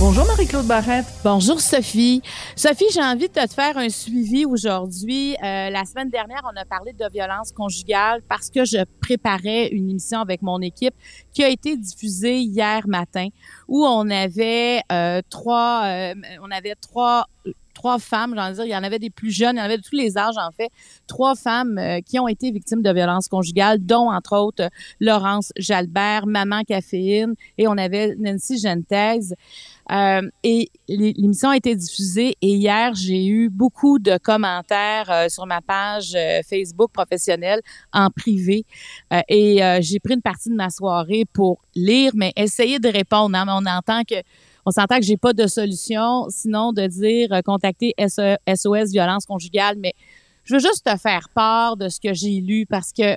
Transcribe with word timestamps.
Bonjour 0.00 0.26
Marie-Claude 0.26 0.66
Barrette. 0.66 1.06
Bonjour 1.22 1.60
Sophie. 1.60 2.20
Sophie, 2.56 2.86
j'ai 2.92 3.00
envie 3.00 3.28
de 3.28 3.32
te 3.32 3.46
faire 3.46 3.78
un 3.78 3.88
suivi 3.88 4.44
aujourd'hui. 4.44 5.36
Euh, 5.36 5.70
la 5.70 5.84
semaine 5.84 6.10
dernière, 6.10 6.42
on 6.44 6.60
a 6.60 6.64
parlé 6.64 6.92
de 6.92 7.04
violence 7.12 7.52
conjugale 7.52 8.20
parce 8.28 8.50
que 8.50 8.64
je 8.64 8.84
préparais 9.00 9.68
une 9.68 9.88
émission 9.90 10.20
avec 10.20 10.42
mon 10.42 10.60
équipe 10.60 10.94
qui 11.32 11.44
a 11.44 11.48
été 11.48 11.76
diffusée 11.76 12.38
hier 12.38 12.88
matin 12.88 13.28
où 13.68 13.86
on 13.86 14.10
avait 14.10 14.80
euh, 14.90 15.22
trois, 15.30 15.84
euh, 15.84 16.14
on 16.42 16.50
avait 16.50 16.74
trois 16.74 17.26
trois 17.74 17.98
femmes, 17.98 18.34
j'en 18.36 18.50
dire, 18.52 18.64
il 18.64 18.70
y 18.70 18.76
en 18.76 18.82
avait 18.82 18.98
des 18.98 19.10
plus 19.10 19.30
jeunes, 19.30 19.56
il 19.56 19.58
y 19.58 19.62
en 19.62 19.64
avait 19.64 19.76
de 19.76 19.82
tous 19.82 19.96
les 19.96 20.16
âges 20.16 20.38
en 20.38 20.50
fait, 20.52 20.70
trois 21.06 21.34
femmes 21.34 21.76
euh, 21.78 22.00
qui 22.00 22.18
ont 22.18 22.28
été 22.28 22.50
victimes 22.50 22.82
de 22.82 22.92
violences 22.92 23.28
conjugales, 23.28 23.84
dont 23.84 24.10
entre 24.10 24.36
autres 24.36 24.70
Laurence 25.00 25.52
Jalbert, 25.56 26.26
Maman 26.26 26.62
Caféine, 26.62 27.34
et 27.58 27.68
on 27.68 27.76
avait 27.76 28.14
Nancy 28.16 28.58
Gentez. 28.58 29.34
Euh, 29.92 30.22
et 30.42 30.70
l'émission 30.88 31.50
a 31.50 31.56
été 31.58 31.74
diffusée 31.74 32.36
et 32.40 32.54
hier, 32.54 32.94
j'ai 32.94 33.26
eu 33.26 33.50
beaucoup 33.50 33.98
de 33.98 34.16
commentaires 34.16 35.10
euh, 35.10 35.28
sur 35.28 35.44
ma 35.44 35.60
page 35.60 36.16
Facebook 36.48 36.90
professionnelle 36.90 37.60
en 37.92 38.08
privé 38.08 38.64
et 39.28 39.60
j'ai 39.80 40.00
pris 40.00 40.14
une 40.14 40.22
partie 40.22 40.48
de 40.48 40.54
ma 40.54 40.70
soirée 40.70 41.24
pour 41.30 41.60
lire, 41.74 42.12
mais 42.14 42.32
essayer 42.36 42.78
de 42.78 42.88
répondre. 42.88 43.36
Hein, 43.36 43.46
on 43.48 43.66
entend 43.66 44.02
que 44.04 44.14
on 44.66 44.70
s'entend 44.70 44.98
que 44.98 45.04
j'ai 45.04 45.16
pas 45.16 45.32
de 45.32 45.46
solution, 45.46 46.26
sinon 46.30 46.72
de 46.72 46.86
dire 46.86 47.32
euh, 47.32 47.42
contacter 47.42 47.94
SOS 47.98 48.90
violence 48.90 49.26
conjugale, 49.26 49.76
mais 49.78 49.92
je 50.44 50.54
veux 50.54 50.60
juste 50.60 50.84
te 50.84 50.96
faire 50.98 51.28
part 51.34 51.76
de 51.76 51.88
ce 51.88 52.00
que 52.00 52.12
j'ai 52.14 52.40
lu 52.40 52.66
parce 52.66 52.92
que 52.92 53.16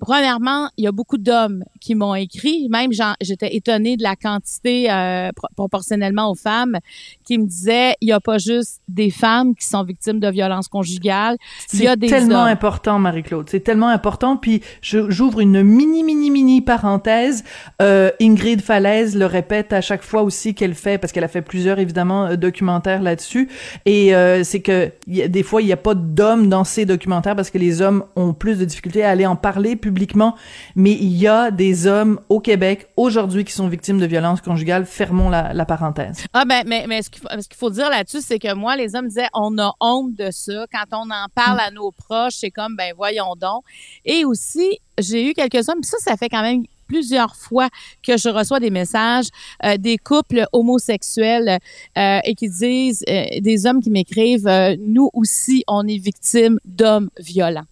Premièrement, 0.00 0.70
il 0.76 0.84
y 0.84 0.86
a 0.86 0.92
beaucoup 0.92 1.18
d'hommes 1.18 1.62
qui 1.80 1.94
m'ont 1.94 2.14
écrit. 2.14 2.68
Même 2.70 2.90
j'étais 3.20 3.54
étonnée 3.54 3.96
de 3.96 4.02
la 4.02 4.16
quantité 4.16 4.90
euh, 4.90 5.30
proportionnellement 5.56 6.30
aux 6.30 6.34
femmes 6.34 6.78
qui 7.24 7.38
me 7.38 7.46
disaient 7.46 7.94
il 8.00 8.06
n'y 8.06 8.12
a 8.12 8.20
pas 8.20 8.38
juste 8.38 8.80
des 8.88 9.10
femmes 9.10 9.54
qui 9.54 9.66
sont 9.66 9.84
victimes 9.84 10.18
de 10.18 10.28
violences 10.28 10.68
conjugales. 10.68 11.36
Il 11.72 11.82
y 11.82 11.86
a 11.86 11.96
des 11.96 12.06
tellement 12.08 12.44
important, 12.44 12.98
Marie-Claude. 12.98 13.48
C'est 13.50 13.60
tellement 13.60 13.88
important. 13.88 14.36
Puis 14.36 14.62
j'ouvre 14.82 15.40
une 15.40 15.62
mini 15.62 16.02
mini 16.02 16.30
mini 16.30 16.62
parenthèse. 16.62 17.44
Euh, 17.82 18.10
Ingrid 18.20 18.62
Falaise 18.62 19.16
le 19.16 19.26
répète 19.26 19.72
à 19.72 19.80
chaque 19.80 20.02
fois 20.02 20.22
aussi 20.22 20.54
qu'elle 20.54 20.74
fait 20.74 20.98
parce 20.98 21.12
qu'elle 21.12 21.24
a 21.24 21.28
fait 21.28 21.42
plusieurs 21.42 21.78
évidemment 21.78 22.26
euh, 22.26 22.36
documentaires 22.36 23.02
là-dessus. 23.02 23.48
Et 23.84 24.14
euh, 24.14 24.44
c'est 24.44 24.60
que 24.60 24.90
y 25.06 25.22
a, 25.22 25.28
des 25.28 25.42
fois 25.42 25.62
il 25.62 25.66
n'y 25.66 25.72
a 25.72 25.76
pas 25.76 25.94
d'hommes 25.94 26.48
dans 26.48 26.64
ces 26.64 26.86
documentaires 26.86 27.36
parce 27.36 27.50
que 27.50 27.58
les 27.58 27.82
hommes 27.82 28.04
ont 28.16 28.32
plus 28.32 28.58
de 28.58 28.64
difficultés 28.64 29.04
à 29.04 29.10
aller 29.10 29.26
en 29.26 29.36
parler 29.36 29.76
publiquement, 29.90 30.36
mais 30.76 30.92
il 30.92 31.16
y 31.16 31.26
a 31.26 31.50
des 31.50 31.88
hommes 31.88 32.20
au 32.28 32.38
Québec 32.38 32.88
aujourd'hui 32.96 33.44
qui 33.44 33.52
sont 33.52 33.66
victimes 33.66 33.98
de 33.98 34.06
violences 34.06 34.40
conjugales. 34.40 34.86
Fermons 34.86 35.28
la, 35.28 35.52
la 35.52 35.64
parenthèse. 35.64 36.24
Ah 36.32 36.44
ben, 36.44 36.62
mais, 36.64 36.86
mais 36.86 37.02
ce 37.02 37.10
qu'il 37.10 37.56
faut, 37.56 37.70
dire 37.70 37.90
là-dessus, 37.90 38.20
c'est 38.20 38.38
que 38.38 38.54
moi, 38.54 38.76
les 38.76 38.94
hommes 38.94 39.08
disaient, 39.08 39.28
on 39.34 39.58
a 39.58 39.72
honte 39.80 40.14
de 40.14 40.30
ça. 40.30 40.64
Quand 40.72 40.84
on 40.92 41.10
en 41.10 41.26
parle 41.34 41.56
mm. 41.56 41.66
à 41.66 41.70
nos 41.72 41.90
proches, 41.90 42.34
c'est 42.36 42.52
comme, 42.52 42.76
ben 42.76 42.92
voyons 42.96 43.34
donc. 43.36 43.64
Et 44.04 44.24
aussi, 44.24 44.78
j'ai 44.96 45.28
eu 45.28 45.32
quelques 45.32 45.68
hommes, 45.68 45.82
ça, 45.82 45.96
ça 45.98 46.16
fait 46.16 46.28
quand 46.28 46.42
même 46.42 46.62
plusieurs 46.86 47.34
fois 47.36 47.68
que 48.06 48.16
je 48.16 48.28
reçois 48.28 48.60
des 48.60 48.70
messages 48.70 49.26
euh, 49.64 49.76
des 49.76 49.96
couples 49.96 50.44
homosexuels 50.52 51.58
euh, 51.96 52.18
et 52.24 52.34
qui 52.34 52.48
disent, 52.48 53.04
euh, 53.08 53.24
des 53.40 53.66
hommes 53.66 53.80
qui 53.80 53.90
m'écrivent, 53.90 54.50
nous 54.80 55.08
aussi, 55.12 55.62
on 55.68 55.86
est 55.86 55.98
victimes 55.98 56.58
d'hommes 56.64 57.10
violents 57.18 57.69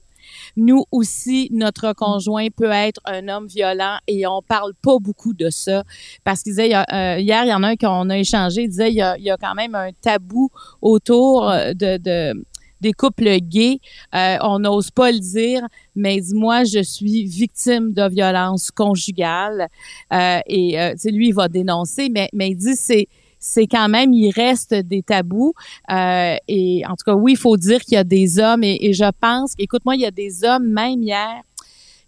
nous 0.56 0.84
aussi, 0.90 1.48
notre 1.52 1.92
conjoint 1.92 2.48
peut 2.54 2.70
être 2.70 3.00
un 3.04 3.28
homme 3.28 3.46
violent 3.46 3.98
et 4.06 4.26
on 4.26 4.42
parle 4.42 4.72
pas 4.74 4.98
beaucoup 5.00 5.34
de 5.34 5.50
ça 5.50 5.82
parce 6.24 6.42
qu'il 6.42 6.52
disait, 6.52 6.74
euh, 6.74 7.18
hier, 7.18 7.44
il 7.44 7.48
y 7.48 7.54
en 7.54 7.62
a 7.62 7.68
un 7.68 7.76
qu'on 7.76 8.10
a 8.10 8.18
échangé, 8.18 8.62
il 8.62 8.68
disait, 8.68 8.90
il 8.90 8.96
y 8.96 9.02
a, 9.02 9.16
il 9.18 9.24
y 9.24 9.30
a 9.30 9.36
quand 9.36 9.54
même 9.54 9.74
un 9.74 9.90
tabou 10.00 10.50
autour 10.80 11.50
de, 11.50 11.96
de 11.98 12.34
des 12.80 12.92
couples 12.92 13.38
gays. 13.40 13.80
Euh, 14.14 14.36
on 14.42 14.58
n'ose 14.60 14.90
pas 14.90 15.10
le 15.10 15.18
dire, 15.18 15.62
mais 15.94 16.20
dis-moi, 16.20 16.64
je 16.64 16.82
suis 16.82 17.24
victime 17.24 17.92
de 17.92 18.08
violence 18.08 18.70
conjugale. 18.70 19.68
Euh, 20.12 20.40
et 20.46 20.80
euh, 20.80 20.94
lui, 21.06 21.28
il 21.28 21.34
va 21.34 21.48
dénoncer, 21.48 22.08
mais, 22.10 22.28
mais 22.32 22.50
il 22.50 22.56
dit 22.56 22.76
c'est 22.76 23.08
c'est 23.38 23.66
quand 23.66 23.88
même, 23.88 24.12
il 24.12 24.30
reste 24.30 24.74
des 24.74 25.02
tabous. 25.02 25.54
Euh, 25.90 26.36
et 26.48 26.82
en 26.86 26.96
tout 26.96 27.04
cas, 27.06 27.14
oui, 27.14 27.32
il 27.32 27.38
faut 27.38 27.56
dire 27.56 27.80
qu'il 27.80 27.94
y 27.94 27.98
a 27.98 28.04
des 28.04 28.38
hommes 28.38 28.64
et, 28.64 28.92
je 28.92 29.10
pense, 29.20 29.52
écoute-moi, 29.58 29.96
il 29.96 30.02
y 30.02 30.06
a 30.06 30.10
des 30.10 30.44
hommes, 30.44 30.66
même 30.68 31.02
hier, 31.02 31.42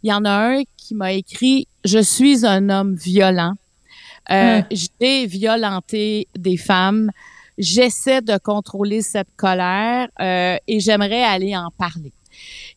il 0.02 0.10
y 0.10 0.12
en 0.12 0.24
a 0.24 0.30
un 0.30 0.62
qui 0.76 0.94
m'a 0.94 1.12
écrit, 1.12 1.68
je 1.84 1.98
suis 1.98 2.46
un 2.46 2.68
homme 2.70 2.94
violent. 2.94 3.54
Euh, 4.30 4.60
hein. 4.60 4.66
J'ai 4.70 5.26
violenté 5.26 6.28
des 6.36 6.56
femmes. 6.56 7.10
J'essaie 7.58 8.22
de 8.22 8.38
contrôler 8.38 9.02
cette 9.02 9.28
colère 9.36 10.08
euh, 10.20 10.56
et 10.66 10.80
j'aimerais 10.80 11.22
aller 11.22 11.54
en 11.56 11.70
parler. 11.76 12.12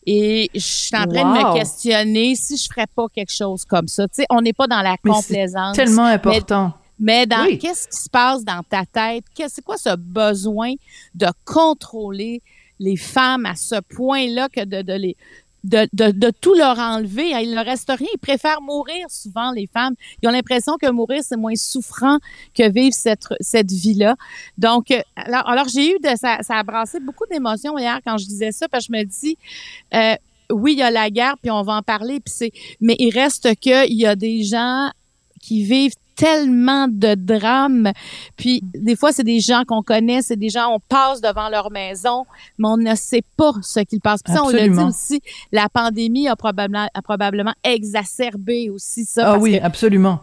Et 0.06 0.50
je 0.54 0.60
suis 0.60 0.96
en 0.96 1.06
train 1.06 1.08
de 1.08 1.38
me 1.38 1.54
questionner 1.54 2.34
si 2.34 2.58
je 2.58 2.68
ferais 2.68 2.86
pas 2.94 3.06
quelque 3.08 3.32
chose 3.32 3.64
comme 3.64 3.88
ça. 3.88 4.06
Tu 4.08 4.16
sais, 4.16 4.26
on 4.28 4.42
n'est 4.42 4.52
pas 4.52 4.66
dans 4.66 4.82
la 4.82 4.96
complaisance. 4.98 5.76
tellement 5.76 6.04
important. 6.04 6.74
Mais 6.74 6.83
dans 7.04 7.58
qu'est-ce 7.58 7.88
qui 7.88 7.96
se 7.96 8.10
passe 8.10 8.44
dans 8.44 8.62
ta 8.62 8.84
tête? 8.86 9.24
C'est 9.48 9.64
quoi 9.64 9.76
ce 9.76 9.96
besoin 9.96 10.72
de 11.14 11.26
contrôler 11.44 12.42
les 12.80 12.96
femmes 12.96 13.46
à 13.46 13.54
ce 13.54 13.80
point-là 13.80 14.48
que 14.48 14.64
de, 14.64 14.82
de 14.82 14.92
les 14.92 15.16
de, 15.64 15.88
de, 15.94 16.10
de, 16.10 16.30
tout 16.30 16.54
leur 16.54 16.78
enlever? 16.78 17.30
Il 17.42 17.54
ne 17.54 17.64
reste 17.64 17.88
rien. 17.88 18.08
Ils 18.12 18.18
préfèrent 18.18 18.60
mourir 18.60 19.06
souvent, 19.08 19.50
les 19.50 19.66
femmes. 19.66 19.94
Ils 20.22 20.28
ont 20.28 20.32
l'impression 20.32 20.76
que 20.76 20.90
mourir, 20.90 21.22
c'est 21.24 21.38
moins 21.38 21.56
souffrant 21.56 22.18
que 22.54 22.68
vivre 22.70 22.94
cette, 22.94 23.26
cette 23.40 23.72
vie-là. 23.72 24.14
Donc, 24.58 24.90
euh, 24.90 25.00
alors, 25.16 25.48
alors 25.48 25.68
j'ai 25.68 25.94
eu 25.94 25.98
de 26.00 26.16
ça, 26.16 26.38
ça 26.42 26.56
a 26.56 26.62
brassé 26.62 27.00
beaucoup 27.00 27.24
d'émotions 27.30 27.78
hier 27.78 27.98
quand 28.06 28.18
je 28.18 28.26
disais 28.26 28.52
ça, 28.52 28.68
parce 28.68 28.86
que 28.86 28.92
je 28.92 28.98
me 28.98 29.04
dis, 29.04 29.38
euh, 29.94 30.16
oui, 30.52 30.72
il 30.72 30.78
y 30.80 30.82
a 30.82 30.90
la 30.90 31.08
guerre, 31.08 31.36
puis 31.40 31.50
on 31.50 31.62
va 31.62 31.76
en 31.76 31.82
parler, 31.82 32.20
puis 32.20 32.34
c'est, 32.36 32.52
mais 32.80 32.96
il 32.98 33.10
reste 33.10 33.54
que 33.60 33.88
il 33.88 33.96
y 33.96 34.06
a 34.06 34.16
des 34.16 34.42
gens 34.42 34.90
qui 35.40 35.64
vivent 35.64 35.96
tellement 36.16 36.88
de 36.88 37.14
drames. 37.14 37.92
Puis 38.36 38.62
des 38.74 38.96
fois, 38.96 39.12
c'est 39.12 39.24
des 39.24 39.40
gens 39.40 39.62
qu'on 39.66 39.82
connaît, 39.82 40.22
c'est 40.22 40.36
des 40.36 40.48
gens, 40.48 40.72
on 40.72 40.80
passe 40.80 41.20
devant 41.20 41.48
leur 41.48 41.70
maison, 41.70 42.24
mais 42.58 42.68
on 42.68 42.76
ne 42.76 42.94
sait 42.94 43.24
pas 43.36 43.52
ce 43.62 43.80
qu'ils 43.80 44.00
passent. 44.00 44.22
Puis 44.22 44.34
ça, 44.34 44.42
on 44.44 44.50
l'a 44.50 44.68
dit 44.68 44.78
aussi, 44.78 45.20
la 45.52 45.68
pandémie 45.68 46.28
a 46.28 46.36
probablement, 46.36 46.88
a 46.92 47.02
probablement 47.02 47.54
exacerbé 47.62 48.70
aussi 48.70 49.04
ça. 49.04 49.32
Ah 49.32 49.38
oui, 49.38 49.58
absolument. 49.58 50.20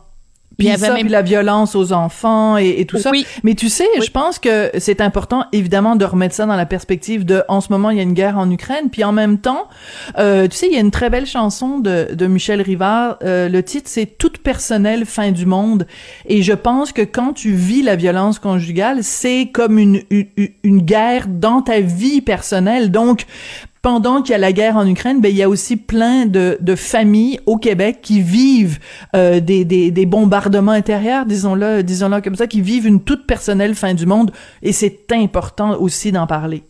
Puis 0.62 0.68
il 0.68 0.80
y 0.80 0.86
avait 0.86 0.94
même 0.94 1.12
la 1.12 1.22
violence 1.22 1.76
aux 1.76 1.94
enfants 1.94 2.58
et, 2.58 2.86
tout 2.86 2.98
ça. 2.98 3.12
Mais 3.44 3.56
tu 3.56 3.70
sais, 3.70 3.88
je 4.02 4.10
pense 4.10 4.40
que 4.40 4.72
c'est 4.78 5.02
important 5.02 5.46
évidemment 5.52 5.96
de 5.96 6.06
remettre 6.06 6.36
ça 6.36 6.46
dans 6.46 6.56
la 6.56 6.66
perspective 6.66 7.26
de 7.26 7.44
en 7.48 7.62
ce 7.62 7.72
moment 7.72 7.90
il 7.90 7.98
y 7.98 8.00
a 8.00 8.04
une 8.04 8.14
guerre 8.14 8.38
en 8.38 8.50
Ukraine, 8.50 8.90
puis 8.92 9.04
en 9.04 9.12
même 9.12 9.40
temps, 9.40 9.68
euh, 10.18 10.48
tu 10.48 10.58
sais, 10.58 10.68
il 10.68 10.74
y 10.74 10.78
a 10.78 10.80
une 10.80 10.92
très 10.92 11.10
belle 11.10 11.26
chanson 11.26 11.80
de, 11.80 12.10
de 12.14 12.28
Michel 12.28 12.62
Rivard. 12.62 13.18
Euh, 13.24 13.50
le 13.50 13.64
titre 13.64 13.90
c'est 13.90 14.06
Toute 14.06 14.40
personnelle 14.40 15.06
fin 15.06 15.32
du 15.32 15.46
monde. 15.46 15.88
Et 16.26 16.42
je 16.42 16.54
pense 16.54 16.92
que 16.92 17.02
quand 17.02 17.34
tu 17.34 17.54
vis 17.54 17.82
la 17.82 17.96
violence 17.96 18.40
conjugale, 18.40 19.04
c'est 19.04 19.50
comme 19.52 19.80
une, 19.80 20.02
une, 20.10 20.28
une 20.64 20.82
guerre 20.82 21.28
dans 21.28 21.62
ta 21.62 21.80
vie 21.80 22.22
personnelle. 22.22 22.92
Donc 22.92 23.26
pendant 23.82 24.22
qu'il 24.22 24.32
y 24.32 24.36
a 24.36 24.38
la 24.38 24.54
guerre 24.54 24.78
en 24.78 24.88
Ukraine, 24.88 25.22
ben, 25.22 25.30
il 25.30 25.38
y 25.38 25.44
a 25.44 25.50
aussi 25.50 25.76
plein 25.76 26.26
de, 26.26 26.58
de 26.62 26.76
familles 26.76 27.40
au 27.46 27.58
Québec 27.58 28.00
qui 28.02 28.22
vivent 28.22 28.80
euh, 29.16 29.40
des, 29.40 29.66
des, 29.66 29.92
des, 29.92 30.06
bombardements 30.06 30.72
intérieurs, 30.72 31.26
disons-le 31.26 31.82
disons-le 31.82 32.22
comme 32.22 32.36
ça, 32.36 32.48
qui 32.48 32.62
vivent 32.62 32.86
une 32.86 33.04
toute 33.04 33.26
personnelle 33.26 33.76
fin 33.76 33.94
du 33.94 34.06
monde. 34.06 34.32
Et 34.62 34.72
c'est 34.72 35.12
important 35.12 35.78
aussi 35.80 36.12
d'en 36.12 36.28
parler. 36.28 36.64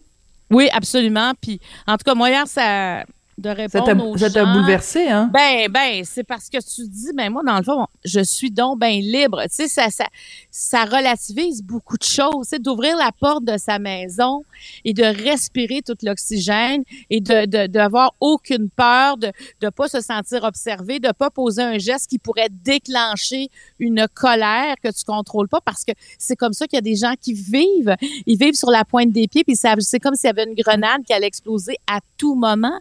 Oui, 0.49 0.69
absolument. 0.73 1.33
Puis, 1.41 1.59
en 1.87 1.97
tout 1.97 2.03
cas, 2.05 2.15
moi, 2.15 2.29
hier, 2.29 2.47
ça 2.47 3.03
de 3.41 3.49
répondre 3.49 4.17
ça 4.17 4.29
t'a 4.29 4.45
bouleversé, 4.45 5.07
hein? 5.07 5.29
Ben, 5.33 5.67
ben, 5.69 6.03
c'est 6.03 6.23
parce 6.23 6.49
que 6.49 6.57
tu 6.57 6.87
dis, 6.87 7.11
ben 7.15 7.31
moi, 7.31 7.41
dans 7.45 7.57
le 7.57 7.63
fond, 7.63 7.87
je 8.05 8.21
suis 8.21 8.51
donc 8.51 8.79
ben 8.79 8.99
libre. 8.99 9.41
Tu 9.43 9.49
sais, 9.49 9.67
ça, 9.67 9.89
ça, 9.89 10.05
ça 10.51 10.85
relativise 10.85 11.63
beaucoup 11.63 11.97
de 11.97 12.03
choses. 12.03 12.45
C'est 12.47 12.61
d'ouvrir 12.61 12.95
la 12.97 13.11
porte 13.11 13.43
de 13.43 13.57
sa 13.57 13.79
maison 13.79 14.43
et 14.85 14.93
de 14.93 15.03
respirer 15.03 15.81
tout 15.81 15.97
l'oxygène 16.03 16.83
et 17.09 17.19
de 17.19 17.41
d'avoir 17.67 18.13
aucune 18.19 18.69
peur, 18.69 19.17
de 19.17 19.31
ne 19.61 19.69
pas 19.69 19.87
se 19.87 20.01
sentir 20.01 20.43
observé, 20.43 20.99
de 20.99 21.11
pas 21.11 21.29
poser 21.29 21.63
un 21.63 21.77
geste 21.77 22.09
qui 22.09 22.19
pourrait 22.19 22.49
déclencher 22.49 23.49
une 23.79 24.07
colère 24.13 24.75
que 24.83 24.89
tu 24.89 25.03
contrôles 25.05 25.47
pas 25.47 25.61
parce 25.61 25.83
que 25.83 25.91
c'est 26.17 26.35
comme 26.35 26.53
ça 26.53 26.67
qu'il 26.67 26.77
y 26.77 26.79
a 26.79 26.81
des 26.81 26.95
gens 26.95 27.13
qui 27.19 27.33
vivent. 27.33 27.95
Ils 28.25 28.37
vivent 28.37 28.55
sur 28.55 28.69
la 28.69 28.85
pointe 28.85 29.11
des 29.11 29.27
pieds 29.27 29.43
puis 29.43 29.55
c'est 29.55 29.99
comme 29.99 30.15
s'il 30.15 30.27
y 30.27 30.29
avait 30.29 30.45
une 30.45 30.55
grenade 30.55 31.03
qui 31.05 31.13
allait 31.13 31.27
exploser 31.27 31.77
à 31.87 31.99
tout 32.17 32.35
moment. 32.35 32.79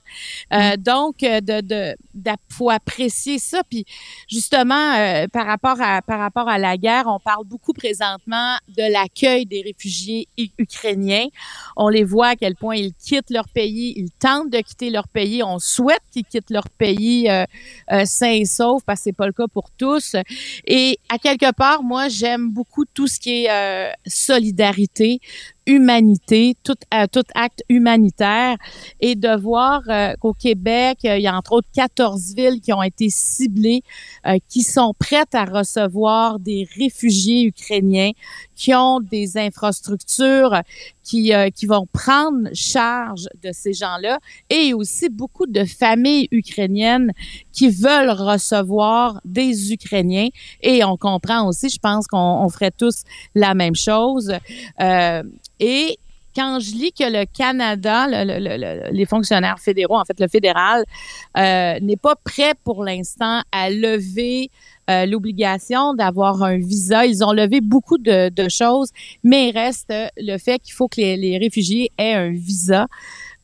Euh. 0.52 0.76
Donc, 0.76 1.18
de, 1.20 1.60
de, 1.60 1.96
faut 2.60 2.70
apprécier 2.70 3.38
ça. 3.38 3.62
Puis 3.68 3.84
justement, 4.28 4.94
euh, 4.94 5.26
par 5.28 5.46
rapport 5.46 5.80
à 5.80 6.02
par 6.02 6.18
rapport 6.18 6.48
à 6.48 6.58
la 6.58 6.76
guerre, 6.76 7.04
on 7.06 7.18
parle 7.18 7.44
beaucoup 7.44 7.72
présentement 7.72 8.56
de 8.68 8.92
l'accueil 8.92 9.46
des 9.46 9.62
réfugiés 9.62 10.28
ukrainiens. 10.58 11.26
On 11.76 11.88
les 11.88 12.04
voit 12.04 12.28
à 12.28 12.36
quel 12.36 12.56
point 12.56 12.76
ils 12.76 12.92
quittent 12.94 13.30
leur 13.30 13.48
pays, 13.48 13.94
ils 13.96 14.10
tentent 14.10 14.50
de 14.50 14.58
quitter 14.58 14.90
leur 14.90 15.08
pays. 15.08 15.42
On 15.42 15.58
souhaite 15.58 16.02
qu'ils 16.10 16.24
quittent 16.24 16.50
leur 16.50 16.68
pays 16.68 17.28
euh, 17.28 17.44
euh 17.92 18.04
sains 18.04 18.32
et 18.32 18.44
saufs 18.44 18.82
parce 18.84 19.00
que 19.00 19.04
c'est 19.04 19.12
pas 19.12 19.26
le 19.26 19.32
cas 19.32 19.46
pour 19.52 19.70
tous. 19.70 20.16
Et 20.66 20.98
à 21.08 21.18
quelque 21.18 21.52
part, 21.52 21.82
moi, 21.82 22.08
j'aime 22.08 22.50
beaucoup 22.50 22.84
tout 22.84 23.06
ce 23.06 23.18
qui 23.18 23.44
est 23.44 23.50
euh, 23.50 23.90
solidarité, 24.06 25.20
humanité, 25.70 26.56
tout, 26.64 26.74
euh, 26.92 27.06
tout 27.10 27.24
acte 27.34 27.62
humanitaire 27.68 28.56
et 29.00 29.14
de 29.14 29.40
voir 29.40 29.82
euh, 29.88 30.14
qu'au 30.20 30.32
Québec, 30.32 30.98
il 31.04 31.20
y 31.20 31.26
a 31.26 31.36
entre 31.36 31.52
autres 31.52 31.68
14 31.74 32.34
villes 32.34 32.60
qui 32.60 32.72
ont 32.72 32.82
été 32.82 33.08
ciblées, 33.08 33.82
euh, 34.26 34.38
qui 34.48 34.62
sont 34.62 34.92
prêtes 34.98 35.34
à 35.34 35.44
recevoir 35.44 36.40
des 36.40 36.66
réfugiés 36.76 37.44
ukrainiens, 37.44 38.10
qui 38.60 38.74
ont 38.74 39.00
des 39.00 39.38
infrastructures 39.38 40.60
qui, 41.02 41.32
qui 41.54 41.64
vont 41.66 41.86
prendre 41.90 42.48
charge 42.52 43.26
de 43.42 43.52
ces 43.52 43.72
gens-là 43.72 44.18
et 44.50 44.74
aussi 44.74 45.08
beaucoup 45.08 45.46
de 45.46 45.64
familles 45.64 46.28
ukrainiennes 46.30 47.12
qui 47.52 47.70
veulent 47.70 48.10
recevoir 48.10 49.18
des 49.24 49.72
Ukrainiens 49.72 50.28
et 50.60 50.84
on 50.84 50.98
comprend 50.98 51.48
aussi, 51.48 51.70
je 51.70 51.78
pense 51.78 52.06
qu'on 52.06 52.46
ferait 52.50 52.70
tous 52.70 53.04
la 53.34 53.54
même 53.54 53.74
chose. 53.74 54.34
Euh, 54.80 55.22
et 55.58 55.98
quand 56.34 56.60
je 56.60 56.72
lis 56.72 56.92
que 56.92 57.04
le 57.04 57.24
Canada, 57.26 58.06
les 58.90 59.06
fonctionnaires 59.06 59.58
fédéraux, 59.58 59.96
en 59.96 60.04
fait 60.04 60.18
le 60.20 60.28
fédéral, 60.28 60.84
euh, 61.36 61.78
n'est 61.80 61.96
pas 61.96 62.14
prêt 62.16 62.54
pour 62.64 62.84
l'instant 62.84 63.40
à 63.52 63.70
lever 63.70 64.50
euh, 64.88 65.06
l'obligation 65.06 65.94
d'avoir 65.94 66.42
un 66.42 66.58
visa. 66.58 67.06
Ils 67.06 67.24
ont 67.24 67.32
levé 67.32 67.60
beaucoup 67.60 67.98
de, 67.98 68.30
choses, 68.48 68.90
mais 69.22 69.48
il 69.48 69.58
reste 69.58 69.92
le 70.16 70.38
fait 70.38 70.58
qu'il 70.60 70.74
faut 70.74 70.88
que 70.88 71.00
les, 71.00 71.38
réfugiés 71.38 71.90
aient 71.98 72.14
un 72.14 72.30
visa. 72.30 72.86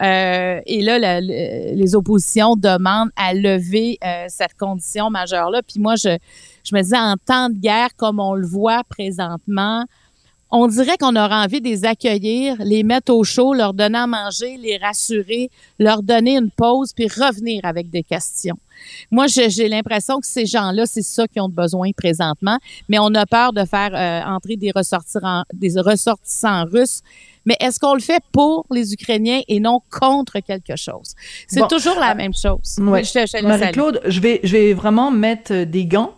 Euh, 0.02 0.60
et 0.66 0.82
là, 0.82 1.20
les 1.20 1.94
oppositions 1.94 2.56
demandent 2.56 3.10
à 3.16 3.32
lever 3.32 3.98
cette 4.28 4.54
condition 4.58 5.10
majeure-là. 5.10 5.62
Puis 5.62 5.80
moi, 5.80 5.94
je, 5.96 6.18
je 6.64 6.74
me 6.74 6.82
dis, 6.82 6.94
en 6.94 7.14
temps 7.24 7.48
de 7.48 7.58
guerre, 7.58 7.94
comme 7.96 8.20
on 8.20 8.34
le 8.34 8.46
voit 8.46 8.82
présentement, 8.84 9.86
on 10.50 10.68
dirait 10.68 10.96
qu'on 10.96 11.16
aurait 11.16 11.34
envie 11.34 11.60
de 11.60 11.68
les 11.68 11.84
accueillir, 11.84 12.56
les 12.60 12.82
mettre 12.82 13.12
au 13.12 13.24
chaud, 13.24 13.52
leur 13.52 13.74
donner 13.74 13.98
à 13.98 14.06
manger, 14.06 14.56
les 14.58 14.76
rassurer, 14.76 15.50
leur 15.78 16.02
donner 16.02 16.36
une 16.36 16.50
pause, 16.50 16.92
puis 16.92 17.08
revenir 17.08 17.64
avec 17.64 17.90
des 17.90 18.02
questions. 18.02 18.56
Moi, 19.10 19.26
j'ai 19.26 19.68
l'impression 19.68 20.20
que 20.20 20.26
ces 20.26 20.46
gens-là, 20.46 20.84
c'est 20.86 21.02
ça 21.02 21.26
qu'ils 21.26 21.42
ont 21.42 21.48
besoin 21.48 21.90
présentement, 21.96 22.58
mais 22.88 22.98
on 22.98 23.14
a 23.14 23.26
peur 23.26 23.52
de 23.52 23.64
faire 23.64 23.90
euh, 23.94 24.30
entrer 24.30 24.56
des 24.56 24.70
ressortissants, 24.70 25.44
des 25.52 25.80
ressortissants 25.80 26.64
russes. 26.64 27.00
Mais 27.44 27.56
est-ce 27.60 27.78
qu'on 27.78 27.94
le 27.94 28.00
fait 28.00 28.22
pour 28.32 28.66
les 28.70 28.92
Ukrainiens 28.92 29.40
et 29.46 29.60
non 29.60 29.80
contre 29.90 30.40
quelque 30.40 30.76
chose? 30.76 31.14
C'est 31.46 31.66
toujours 31.68 31.98
la 31.98 32.12
euh, 32.12 32.16
même 32.16 32.34
chose. 32.34 32.76
Marie-Claude, 32.78 34.00
je 34.06 34.20
vais, 34.20 34.40
je 34.42 34.52
vais 34.52 34.74
vraiment 34.74 35.10
mettre 35.10 35.64
des 35.64 35.86
gants 35.86 36.12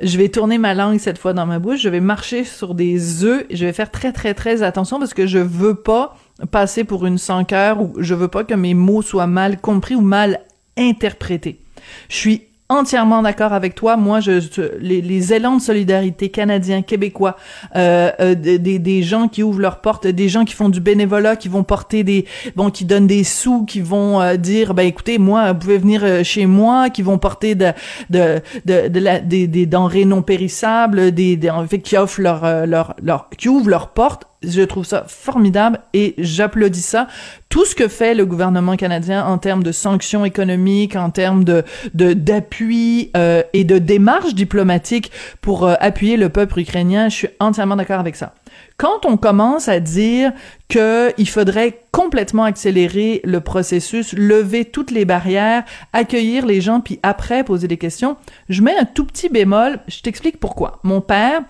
je 0.00 0.18
vais 0.18 0.28
tourner 0.28 0.58
ma 0.58 0.74
langue 0.74 0.98
cette 0.98 1.18
fois 1.18 1.32
dans 1.32 1.46
ma 1.46 1.58
bouche, 1.58 1.80
je 1.80 1.88
vais 1.88 2.00
marcher 2.00 2.44
sur 2.44 2.74
des 2.74 3.24
œufs, 3.24 3.44
je 3.50 3.64
vais 3.64 3.72
faire 3.72 3.90
très 3.90 4.12
très 4.12 4.34
très 4.34 4.62
attention 4.62 4.98
parce 4.98 5.14
que 5.14 5.26
je 5.26 5.38
veux 5.38 5.74
pas 5.74 6.16
passer 6.50 6.84
pour 6.84 7.06
une 7.06 7.18
sans 7.18 7.44
cœur 7.44 7.80
ou 7.80 7.92
je 7.98 8.14
veux 8.14 8.28
pas 8.28 8.44
que 8.44 8.54
mes 8.54 8.74
mots 8.74 9.02
soient 9.02 9.26
mal 9.26 9.60
compris 9.60 9.94
ou 9.94 10.00
mal 10.00 10.40
interprétés. 10.76 11.60
Je 12.08 12.16
suis 12.16 12.42
entièrement 12.72 13.22
d'accord 13.22 13.52
avec 13.52 13.74
toi. 13.74 13.96
Moi, 13.96 14.20
je, 14.20 14.40
les, 14.80 15.00
les, 15.00 15.32
élans 15.32 15.56
de 15.56 15.62
solidarité 15.62 16.28
canadiens, 16.28 16.82
québécois, 16.82 17.36
euh, 17.76 18.10
euh, 18.20 18.34
des, 18.34 18.58
des, 18.58 19.02
gens 19.02 19.28
qui 19.28 19.42
ouvrent 19.42 19.60
leurs 19.60 19.80
portes, 19.80 20.06
des 20.06 20.28
gens 20.28 20.44
qui 20.44 20.54
font 20.54 20.68
du 20.68 20.80
bénévolat, 20.80 21.36
qui 21.36 21.48
vont 21.48 21.64
porter 21.64 22.04
des, 22.04 22.26
bon, 22.56 22.70
qui 22.70 22.84
donnent 22.84 23.06
des 23.06 23.24
sous, 23.24 23.64
qui 23.64 23.80
vont 23.80 24.20
euh, 24.20 24.36
dire, 24.36 24.74
ben 24.74 24.86
écoutez, 24.86 25.18
moi, 25.18 25.52
vous 25.52 25.58
pouvez 25.58 25.78
venir 25.78 26.02
euh, 26.04 26.22
chez 26.22 26.46
moi, 26.46 26.90
qui 26.90 27.02
vont 27.02 27.18
porter 27.18 27.54
de, 27.54 27.72
de, 28.10 28.40
de, 28.64 28.88
de 28.88 29.00
la, 29.00 29.20
des, 29.20 29.46
des 29.46 29.66
denrées 29.66 30.04
non 30.04 30.22
périssables, 30.22 31.12
des, 31.12 31.36
des 31.36 31.50
en 31.50 31.66
fait, 31.66 31.80
qui 31.80 31.96
offrent 31.96 32.20
leur, 32.20 32.66
leur, 32.66 32.94
leur, 33.02 33.28
qui 33.36 33.48
ouvrent 33.48 33.70
leurs 33.70 33.88
portes 33.88 34.26
je 34.44 34.62
trouve 34.62 34.84
ça 34.84 35.04
formidable 35.08 35.80
et 35.92 36.14
j'applaudis 36.18 36.82
ça. 36.82 37.08
Tout 37.48 37.64
ce 37.64 37.74
que 37.74 37.88
fait 37.88 38.14
le 38.14 38.26
gouvernement 38.26 38.76
canadien 38.76 39.24
en 39.24 39.38
termes 39.38 39.62
de 39.62 39.72
sanctions 39.72 40.24
économiques, 40.24 40.96
en 40.96 41.10
termes 41.10 41.44
de 41.44 41.64
d'appui 41.94 43.10
euh, 43.16 43.42
et 43.52 43.64
de 43.64 43.78
démarches 43.78 44.34
diplomatiques 44.34 45.10
pour 45.40 45.66
euh, 45.66 45.74
appuyer 45.80 46.16
le 46.16 46.28
peuple 46.28 46.60
ukrainien, 46.60 47.08
je 47.08 47.14
suis 47.16 47.28
entièrement 47.40 47.76
d'accord 47.76 48.00
avec 48.00 48.16
ça. 48.16 48.34
Quand 48.76 49.06
on 49.06 49.16
commence 49.16 49.68
à 49.68 49.80
dire 49.80 50.32
qu'il 50.68 51.28
faudrait 51.28 51.82
complètement 51.92 52.44
accélérer 52.44 53.20
le 53.24 53.40
processus, 53.40 54.12
lever 54.12 54.64
toutes 54.64 54.90
les 54.90 55.04
barrières, 55.04 55.64
accueillir 55.92 56.46
les 56.46 56.60
gens, 56.60 56.80
puis 56.80 56.98
après 57.02 57.44
poser 57.44 57.68
des 57.68 57.76
questions, 57.76 58.16
je 58.48 58.62
mets 58.62 58.76
un 58.76 58.84
tout 58.84 59.04
petit 59.04 59.28
bémol. 59.28 59.78
Je 59.88 60.00
t'explique 60.00 60.40
pourquoi. 60.40 60.80
Mon 60.82 61.00
père, 61.00 61.42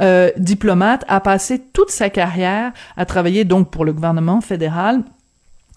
euh, 0.00 0.30
diplomate, 0.36 1.04
a 1.08 1.20
passé 1.20 1.60
toute 1.72 1.90
sa 1.90 2.10
carrière 2.10 2.72
à 2.96 3.04
travailler 3.04 3.44
donc 3.44 3.70
pour 3.70 3.84
le 3.84 3.92
gouvernement 3.92 4.40
fédéral 4.40 5.02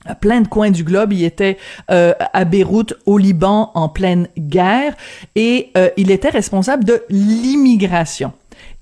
à 0.05 0.15
plein 0.15 0.41
de 0.41 0.47
coins 0.47 0.71
du 0.71 0.83
globe. 0.83 1.13
Il 1.13 1.23
était 1.23 1.57
euh, 1.91 2.13
à 2.33 2.45
Beyrouth, 2.45 2.93
au 3.05 3.17
Liban, 3.17 3.71
en 3.75 3.89
pleine 3.89 4.27
guerre, 4.37 4.95
et 5.35 5.71
euh, 5.77 5.89
il 5.97 6.11
était 6.11 6.29
responsable 6.29 6.83
de 6.83 7.03
l'immigration. 7.09 8.33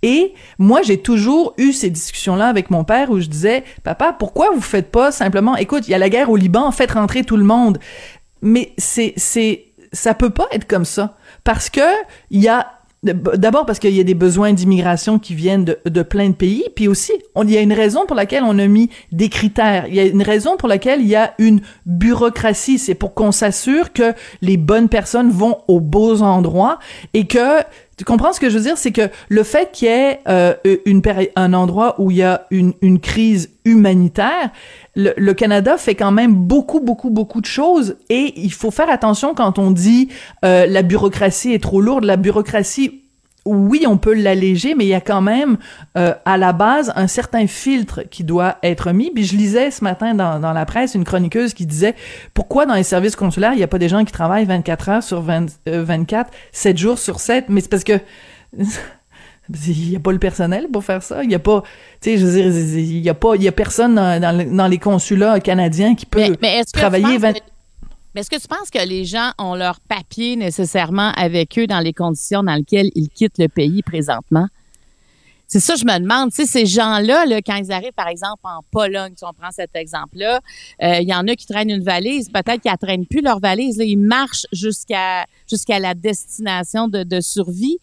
Et 0.04 0.34
moi, 0.60 0.81
j'ai 0.84 1.00
toujours 1.00 1.54
eu 1.57 1.74
ces 1.74 1.89
discussions-là 1.89 2.48
avec 2.48 2.69
mon 2.69 2.84
père 2.84 3.10
où 3.10 3.19
je 3.19 3.28
disais, 3.28 3.63
papa, 3.84 4.16
pourquoi 4.18 4.51
vous 4.54 4.62
faites 4.62 4.92
pas 4.92 5.12
simplement, 5.12 5.56
écoute, 5.56 5.88
il 5.88 5.92
y 5.92 5.95
a 5.95 5.98
la 5.98 6.10
guerre 6.10 6.30
au 6.30 6.36
Liban, 6.36 6.72
faites 6.72 6.92
rentrer 6.92 7.24
tout 7.24 7.38
le 7.38 7.44
monde. 7.44 7.80
Mais 8.42 8.74
c'est, 8.78 9.13
c'est, 9.18 9.66
ça 9.92 10.13
peut 10.13 10.30
pas 10.30 10.48
être 10.51 10.68
comme 10.68 10.86
ça. 10.86 11.18
Parce 11.44 11.69
que 11.69 11.81
il 12.30 12.42
y 12.42 12.48
a 12.48 12.76
D'abord 13.04 13.68
parce 13.68 13.78
qu'il 13.78 13.94
y 13.94 14.00
a 14.00 14.04
des 14.04 14.16
besoins 14.16 14.54
d'immigration 14.54 15.20
qui 15.20 15.36
viennent 15.36 15.66
de, 15.66 16.02
plein 16.02 16.30
de 16.30 16.36
pays, 16.36 16.64
puis 16.76 16.88
aussi 16.88 17.12
il 17.42 17.52
y 17.52 17.58
a 17.58 17.62
une 17.62 17.74
raison 17.74 18.08
pour 18.08 18.16
laquelle 18.16 18.44
on 18.44 18.58
a 18.58 18.66
mis 18.66 18.90
des 19.12 19.30
critères. 19.30 19.86
Il 19.88 19.94
y 19.94 20.00
a 20.00 20.06
une 20.06 20.24
raison 20.24 20.58
pour 20.58 20.68
laquelle 20.68 21.02
il 21.02 21.08
y 21.08 21.16
a 21.16 21.36
une 21.38 21.62
bureaucratie. 21.86 22.80
C'est 22.80 22.96
pour 22.96 23.14
qu'on 23.14 23.32
s'assure 23.32 23.94
que 23.94 24.14
les 24.42 24.58
bonnes 24.58 24.90
personnes 24.90 25.30
vont 25.30 25.60
aux 25.68 25.80
beaux 25.80 26.24
endroits 26.24 26.80
et 27.14 27.28
que 27.28 27.62
tu 27.98 28.06
comprends 28.06 28.32
ce 28.32 28.40
que 28.40 28.50
je 28.50 28.58
veux 28.58 28.64
dire, 28.64 28.78
c'est 28.78 28.92
que 28.92 29.10
le 29.28 29.44
fait 29.44 29.72
qu'il 29.72 29.88
y 29.88 29.92
ait 29.92 30.20
euh, 30.27 30.54
une 30.86 31.01
un 31.36 31.54
endroit 31.54 32.00
où 32.00 32.12
il 32.12 32.18
y 32.18 32.24
a 32.24 32.46
une, 32.51 32.74
une 32.82 33.00
crise 33.00 33.50
humanitaire, 33.66 34.51
le, 34.96 35.13
le, 35.18 35.34
Canada 35.34 35.77
fait 35.77 35.96
quand 35.96 36.12
même 36.12 36.36
beaucoup, 36.36 36.80
beaucoup, 36.80 37.10
beaucoup 37.10 37.42
de 37.42 37.48
choses 37.48 37.98
et 38.10 38.34
il 38.38 38.54
faut 38.54 38.70
faire 38.70 38.89
attention 38.92 39.34
quand 39.34 39.58
on 39.58 39.72
dit 39.72 40.10
euh, 40.46 40.68
la 40.68 40.84
bureaucratie 40.84 41.54
est 41.54 41.63
trop 41.63 41.82
lourde. 41.82 42.04
La 42.04 42.18
bureaucratie 42.18 43.01
oui, 43.48 43.86
on 43.88 43.98
peut 43.98 44.13
l'alléger, 44.13 44.75
mais 44.75 44.86
il 44.86 44.89
y 44.89 44.94
a 44.94 45.01
quand 45.01 45.22
même 45.22 45.58
euh, 45.98 46.13
à 46.25 46.38
la 46.38 46.54
base 46.54 46.92
un 46.96 47.08
certain 47.08 47.48
filtre 47.48 48.04
qui 48.10 48.24
doit 48.24 48.58
être 48.63 48.92
mis. 48.92 49.12
Puis 49.12 49.25
je 49.25 49.36
lisais 49.36 49.72
ce 49.72 49.84
matin 49.84 50.13
dans, 50.13 50.39
dans 50.39 50.54
la 50.54 50.66
presse 50.66 50.96
une 50.96 51.04
chroniqueuse 51.04 51.54
qui 51.54 51.66
disait 51.66 51.96
pourquoi 52.34 52.66
dans 52.66 52.75
les 52.75 52.84
services 52.84 53.16
consulaires 53.16 53.54
il 53.54 53.58
n'y 53.58 53.63
a 53.63 53.68
pas 53.68 53.80
des 53.80 53.89
gens 53.89 54.04
qui 54.06 54.12
travaillent 54.12 54.46
24 54.46 54.89
heures 54.89 55.04
sur 55.04 55.22
20, 55.22 55.48
24, 55.66 56.32
7 56.51 56.77
jours 56.77 57.00
sur 57.00 57.20
7, 57.20 57.46
mais 57.50 57.62
c'est 57.62 57.70
parce 57.70 57.84
que 57.84 58.00
il 58.58 59.89
n'y 59.89 59.96
a 59.96 60.00
pas 60.00 60.12
le 60.12 60.20
personnel 60.20 60.68
pour 60.72 60.84
faire 60.84 61.04
ça. 61.04 61.24
Il 61.24 61.30
n'y 61.30 61.36
a 61.36 61.39
pas, 61.39 61.63
tu 62.01 62.12
sais, 62.12 62.18
je 62.18 62.25
veux 62.25 62.34
dire, 62.34 62.77
il 62.77 63.00
y 63.00 63.10
a 63.10 63.13
pas, 63.13 63.36
il 63.36 63.44
y 63.44 63.48
a 63.48 63.51
personne 63.51 63.96
dans, 63.96 64.22
dans, 64.22 64.68
les 64.68 64.77
consulats 64.77 65.39
canadiens 65.39 65.96
qui 65.96 66.06
peut 66.06 66.36
travailler 66.74 67.18
20 67.18 67.34
est-ce 68.17 68.29
que 68.29 68.39
tu 68.41 68.47
penses 68.47 68.69
que 68.71 68.86
les 68.86 69.05
gens 69.05 69.31
ont 69.38 69.55
leur 69.55 69.79
papier 69.79 70.36
nécessairement 70.36 71.12
avec 71.12 71.57
eux 71.59 71.67
dans 71.67 71.79
les 71.79 71.93
conditions 71.93 72.43
dans 72.43 72.55
lesquelles 72.55 72.89
ils 72.95 73.09
quittent 73.09 73.38
le 73.38 73.47
pays 73.47 73.83
présentement? 73.83 74.47
C'est 75.50 75.62
ça, 75.62 75.75
je 75.75 75.86
me 75.86 75.97
demande. 76.00 76.31
Tu 76.31 76.38
sais, 76.38 76.45
ces 76.45 76.65
gens-là, 76.65 77.25
là, 77.25 77.41
quand 77.41 77.55
ils 77.55 77.71
arrivent, 77.71 77.93
par 77.93 78.09
exemple, 78.09 78.41
en 78.43 78.62
Pologne, 78.69 79.13
si 79.15 79.24
on 79.24 79.31
prend 79.31 79.51
cet 79.51 79.75
exemple-là, 79.75 80.41
euh, 80.83 80.97
il 81.00 81.07
y 81.07 81.13
en 81.13 81.25
a 81.25 81.36
qui 81.36 81.45
traînent 81.45 81.69
une 81.69 81.83
valise. 81.83 82.29
Peut-être 82.29 82.62
qu'ils 82.62 82.71
ne 82.71 82.77
traînent 82.77 83.05
plus 83.05 83.21
leur 83.21 83.39
valise. 83.39 83.77
Ils 83.77 83.97
marchent 83.97 84.45
jusqu'à 84.51 85.25
la 85.79 85.93
destination 85.93 86.89
de, 86.89 87.03
de 87.03 87.21
survie. 87.21 87.77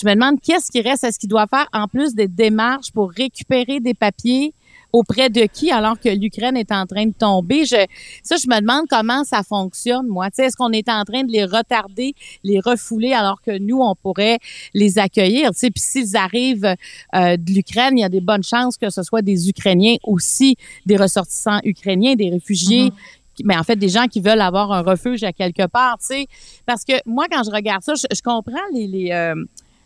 Je 0.00 0.06
me 0.06 0.14
demande 0.14 0.40
qu'est-ce 0.40 0.70
qui 0.70 0.80
reste? 0.80 1.02
Est-ce 1.02 1.18
qu'ils 1.18 1.28
doivent 1.28 1.48
faire 1.50 1.66
en 1.72 1.88
plus 1.88 2.14
des 2.14 2.28
démarches 2.28 2.92
pour 2.92 3.10
récupérer 3.10 3.80
des 3.80 3.94
papiers? 3.94 4.54
Auprès 4.92 5.30
de 5.30 5.42
qui 5.42 5.70
alors 5.70 5.98
que 5.98 6.08
l'Ukraine 6.08 6.56
est 6.56 6.72
en 6.72 6.86
train 6.86 7.06
de 7.06 7.12
tomber? 7.12 7.64
Je, 7.64 7.76
ça, 8.22 8.36
je 8.36 8.48
me 8.48 8.60
demande 8.60 8.86
comment 8.88 9.24
ça 9.24 9.42
fonctionne, 9.42 10.06
moi. 10.06 10.28
Est-ce 10.36 10.56
qu'on 10.56 10.72
est 10.72 10.88
en 10.88 11.04
train 11.04 11.24
de 11.24 11.32
les 11.32 11.44
retarder, 11.44 12.14
les 12.44 12.60
refouler 12.60 13.12
alors 13.12 13.40
que 13.42 13.58
nous, 13.58 13.80
on 13.80 13.94
pourrait 13.94 14.38
les 14.74 14.98
accueillir? 14.98 15.50
Puis 15.52 15.72
s'ils 15.76 16.16
arrivent 16.16 16.74
euh, 17.14 17.36
de 17.36 17.52
l'Ukraine, 17.52 17.98
il 17.98 18.00
y 18.00 18.04
a 18.04 18.08
des 18.08 18.20
bonnes 18.20 18.42
chances 18.42 18.76
que 18.76 18.90
ce 18.90 19.02
soit 19.02 19.22
des 19.22 19.48
Ukrainiens 19.48 19.96
aussi, 20.04 20.56
des 20.86 20.96
ressortissants 20.96 21.60
ukrainiens, 21.64 22.14
des 22.14 22.30
réfugiés. 22.30 22.88
Mm-hmm 22.88 23.18
mais 23.44 23.56
en 23.56 23.62
fait 23.62 23.76
des 23.76 23.88
gens 23.88 24.06
qui 24.06 24.20
veulent 24.20 24.40
avoir 24.40 24.72
un 24.72 24.82
refuge 24.82 25.22
à 25.22 25.32
quelque 25.32 25.66
part, 25.66 25.98
tu 25.98 26.06
sais, 26.06 26.26
parce 26.66 26.84
que 26.84 26.94
moi 27.06 27.26
quand 27.30 27.42
je 27.44 27.50
regarde 27.50 27.82
ça, 27.82 27.94
je, 27.94 28.22
comprends 28.22 28.58
les, 28.72 28.86
les 28.86 29.12
euh, 29.12 29.34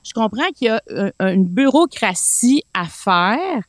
je 0.02 0.12
comprends 0.12 0.50
qu'il 0.54 0.66
y 0.66 0.70
a 0.70 0.80
une 1.20 1.46
bureaucratie 1.46 2.62
à 2.74 2.86
faire, 2.86 3.62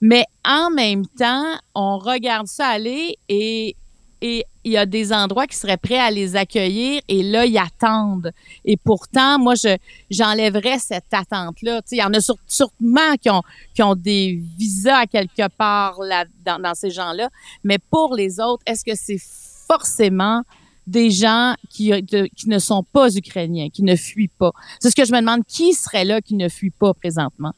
mais 0.00 0.24
en 0.44 0.70
même 0.70 1.06
temps, 1.06 1.44
on 1.74 1.98
regarde 1.98 2.46
ça 2.46 2.66
aller 2.66 3.16
et 3.28 3.76
il 4.20 4.44
y 4.72 4.76
a 4.76 4.86
des 4.86 5.12
endroits 5.12 5.46
qui 5.46 5.56
seraient 5.56 5.76
prêts 5.76 5.98
à 5.98 6.10
les 6.10 6.36
accueillir 6.36 7.00
et 7.06 7.22
là 7.22 7.44
ils 7.44 7.58
attendent. 7.58 8.32
Et 8.64 8.76
pourtant 8.76 9.38
moi 9.38 9.54
je 9.54 9.76
j'enlèverais 10.10 10.78
cette 10.78 11.12
attente 11.12 11.62
là 11.62 11.80
il 11.90 11.98
y 11.98 12.02
en 12.02 12.12
a 12.12 12.20
sûrement 12.20 13.14
qui 13.20 13.30
ont 13.30 13.42
qui 13.74 13.82
ont 13.82 13.94
des 13.94 14.40
visas 14.58 15.06
quelque 15.06 15.48
part 15.56 16.00
là 16.00 16.24
dans, 16.44 16.74
ces 16.74 16.90
gens 16.90 17.12
là 17.12 17.28
mais 17.62 17.78
pour 17.78 18.14
les 18.14 18.40
autres 18.40 18.62
est-ce 18.66 18.84
que 18.84 18.96
c'est 18.96 19.20
forcément 19.68 20.42
des 20.86 21.10
gens 21.10 21.54
qui, 21.68 21.92
qui 22.36 22.48
ne 22.48 22.58
sont 22.58 22.84
pas 22.92 23.14
ukrainiens, 23.14 23.68
qui 23.72 23.82
ne 23.82 23.96
fuient 23.96 24.30
pas. 24.38 24.52
C'est 24.80 24.90
ce 24.90 24.96
que 24.96 25.04
je 25.04 25.12
me 25.12 25.20
demande, 25.20 25.44
qui 25.46 25.72
serait 25.74 26.04
là 26.04 26.20
qui 26.20 26.34
ne 26.34 26.48
fuit 26.48 26.70
pas 26.70 26.94
présentement? 26.94 27.54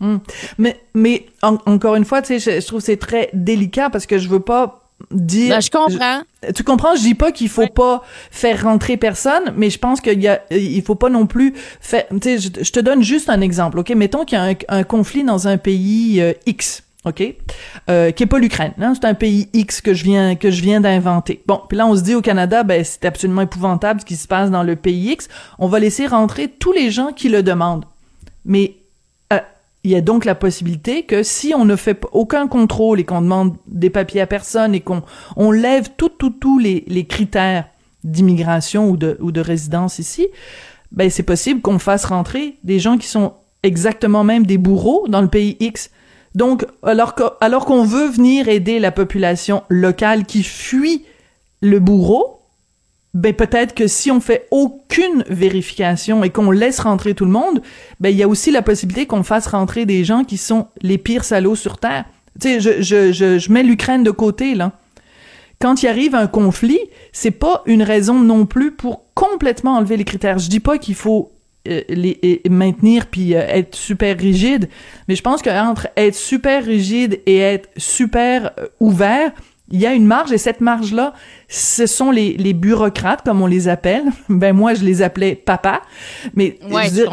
Hmm. 0.00 0.18
Mais, 0.58 0.80
mais 0.94 1.26
encore 1.40 1.94
une 1.94 2.04
fois, 2.04 2.22
tu 2.22 2.38
sais, 2.38 2.54
je, 2.56 2.60
je 2.60 2.66
trouve 2.66 2.80
c'est 2.80 2.96
très 2.96 3.30
délicat 3.32 3.88
parce 3.88 4.06
que 4.06 4.18
je 4.18 4.28
veux 4.28 4.40
pas 4.40 4.82
dire. 5.10 5.50
Ben, 5.50 5.60
je 5.60 5.70
comprends. 5.70 6.22
tu 6.54 6.64
comprends? 6.64 6.94
Je 6.96 7.02
dis 7.02 7.14
pas 7.14 7.32
qu'il 7.32 7.48
faut 7.48 7.66
pas 7.66 8.02
faire 8.30 8.62
rentrer 8.62 8.96
personne, 8.96 9.52
mais 9.56 9.70
je 9.70 9.78
pense 9.78 10.00
qu'il 10.00 10.20
y 10.20 10.28
a, 10.28 10.42
il 10.50 10.82
faut 10.82 10.94
pas 10.94 11.10
non 11.10 11.26
plus 11.26 11.54
faire. 11.80 12.04
Tu 12.20 12.38
sais, 12.38 12.38
je, 12.38 12.72
te 12.72 12.80
donne 12.80 13.02
juste 13.02 13.28
un 13.28 13.40
exemple, 13.40 13.78
ok? 13.78 13.90
Mettons 13.90 14.24
qu'il 14.24 14.38
y 14.38 14.40
a 14.40 14.54
un, 14.68 14.84
conflit 14.84 15.24
dans 15.24 15.48
un 15.48 15.58
pays 15.58 16.20
euh, 16.20 16.32
X. 16.46 16.82
OK? 17.04 17.22
Euh, 17.90 18.12
qui 18.12 18.22
est 18.22 18.26
pas 18.26 18.38
l'Ukraine. 18.38 18.74
Hein? 18.80 18.94
C'est 18.94 19.06
un 19.06 19.14
pays 19.14 19.48
X 19.52 19.80
que 19.80 19.92
je 19.92 20.04
viens 20.04 20.36
que 20.36 20.50
je 20.50 20.62
viens 20.62 20.80
d'inventer. 20.80 21.42
Bon, 21.46 21.60
puis 21.68 21.76
là 21.76 21.86
on 21.86 21.96
se 21.96 22.02
dit 22.02 22.14
au 22.14 22.22
Canada, 22.22 22.62
ben 22.62 22.84
c'est 22.84 23.04
absolument 23.04 23.42
épouvantable 23.42 24.00
ce 24.00 24.06
qui 24.06 24.16
se 24.16 24.28
passe 24.28 24.50
dans 24.50 24.62
le 24.62 24.76
pays 24.76 25.12
X. 25.12 25.28
On 25.58 25.68
va 25.68 25.80
laisser 25.80 26.06
rentrer 26.06 26.48
tous 26.48 26.72
les 26.72 26.90
gens 26.90 27.12
qui 27.12 27.28
le 27.28 27.42
demandent. 27.42 27.84
Mais 28.44 28.76
il 29.84 29.90
y 29.90 29.96
a 29.96 30.00
donc 30.00 30.24
la 30.24 30.34
possibilité 30.34 31.02
que 31.02 31.22
si 31.22 31.54
on 31.56 31.64
ne 31.64 31.76
fait 31.76 32.00
aucun 32.12 32.46
contrôle 32.46 33.00
et 33.00 33.04
qu'on 33.04 33.20
demande 33.20 33.56
des 33.66 33.90
papiers 33.90 34.20
à 34.20 34.26
personne 34.26 34.74
et 34.74 34.80
qu'on 34.80 35.02
on 35.36 35.50
lève 35.50 35.90
tout, 35.96 36.08
tout, 36.08 36.30
tous 36.30 36.58
les, 36.58 36.84
les 36.86 37.04
critères 37.04 37.66
d'immigration 38.04 38.88
ou 38.88 38.96
de, 38.96 39.16
ou 39.20 39.32
de 39.32 39.40
résidence 39.40 39.98
ici, 39.98 40.28
ben 40.92 41.10
c'est 41.10 41.22
possible 41.24 41.60
qu'on 41.60 41.78
fasse 41.78 42.04
rentrer 42.04 42.58
des 42.62 42.78
gens 42.78 42.96
qui 42.96 43.08
sont 43.08 43.34
exactement 43.62 44.24
même 44.24 44.46
des 44.46 44.58
bourreaux 44.58 45.06
dans 45.08 45.20
le 45.20 45.28
pays 45.28 45.56
X. 45.58 45.90
Donc, 46.34 46.66
alors 46.82 47.14
alors 47.40 47.66
qu'on 47.66 47.84
veut 47.84 48.08
venir 48.08 48.48
aider 48.48 48.78
la 48.78 48.90
population 48.90 49.64
locale 49.68 50.24
qui 50.24 50.42
fuit 50.42 51.04
le 51.60 51.78
bourreau, 51.78 52.40
ben 53.14 53.34
peut-être 53.34 53.74
que 53.74 53.86
si 53.86 54.10
on 54.10 54.20
fait 54.20 54.48
aucune 54.50 55.24
vérification 55.28 56.24
et 56.24 56.30
qu'on 56.30 56.50
laisse 56.50 56.80
rentrer 56.80 57.14
tout 57.14 57.26
le 57.26 57.30
monde, 57.30 57.60
ben 58.00 58.08
il 58.08 58.16
y 58.16 58.22
a 58.22 58.28
aussi 58.28 58.50
la 58.50 58.62
possibilité 58.62 59.06
qu'on 59.06 59.22
fasse 59.22 59.46
rentrer 59.46 59.84
des 59.84 60.04
gens 60.04 60.24
qui 60.24 60.38
sont 60.38 60.68
les 60.80 60.96
pires 60.96 61.24
salauds 61.24 61.56
sur 61.56 61.76
terre. 61.78 62.06
Tu 62.40 62.48
sais, 62.48 62.60
je, 62.60 62.80
je, 62.80 63.12
je, 63.12 63.38
je 63.38 63.52
mets 63.52 63.62
l'Ukraine 63.62 64.02
de 64.02 64.10
côté 64.10 64.54
là. 64.54 64.72
Quand 65.60 65.82
il 65.82 65.86
arrive 65.86 66.14
un 66.14 66.26
conflit, 66.26 66.80
c'est 67.12 67.30
pas 67.30 67.62
une 67.66 67.82
raison 67.82 68.18
non 68.18 68.46
plus 68.46 68.72
pour 68.72 69.04
complètement 69.14 69.76
enlever 69.76 69.96
les 69.96 70.04
critères. 70.04 70.38
Je 70.38 70.48
dis 70.48 70.58
pas 70.58 70.78
qu'il 70.78 70.96
faut 70.96 71.30
euh, 71.68 71.82
les 71.88 72.42
maintenir 72.50 73.06
puis 73.06 73.36
euh, 73.36 73.40
être 73.46 73.76
super 73.76 74.18
rigide, 74.18 74.68
mais 75.06 75.14
je 75.14 75.22
pense 75.22 75.42
qu'entre 75.42 75.86
être 75.96 76.16
super 76.16 76.64
rigide 76.64 77.20
et 77.24 77.38
être 77.38 77.68
super 77.76 78.50
euh, 78.58 78.66
ouvert, 78.80 79.30
il 79.70 79.80
y 79.80 79.86
a 79.86 79.94
une 79.94 80.04
marge 80.04 80.32
et 80.32 80.38
cette 80.38 80.60
marge 80.60 80.92
là, 80.92 81.14
ce 81.52 81.84
sont 81.84 82.10
les, 82.10 82.32
les 82.38 82.54
bureaucrates, 82.54 83.22
comme 83.22 83.42
on 83.42 83.46
les 83.46 83.68
appelle. 83.68 84.04
Ben 84.28 84.56
moi, 84.56 84.74
je 84.74 84.82
les 84.82 85.02
appelais 85.02 85.34
papa. 85.34 85.82
Mais 86.34 86.58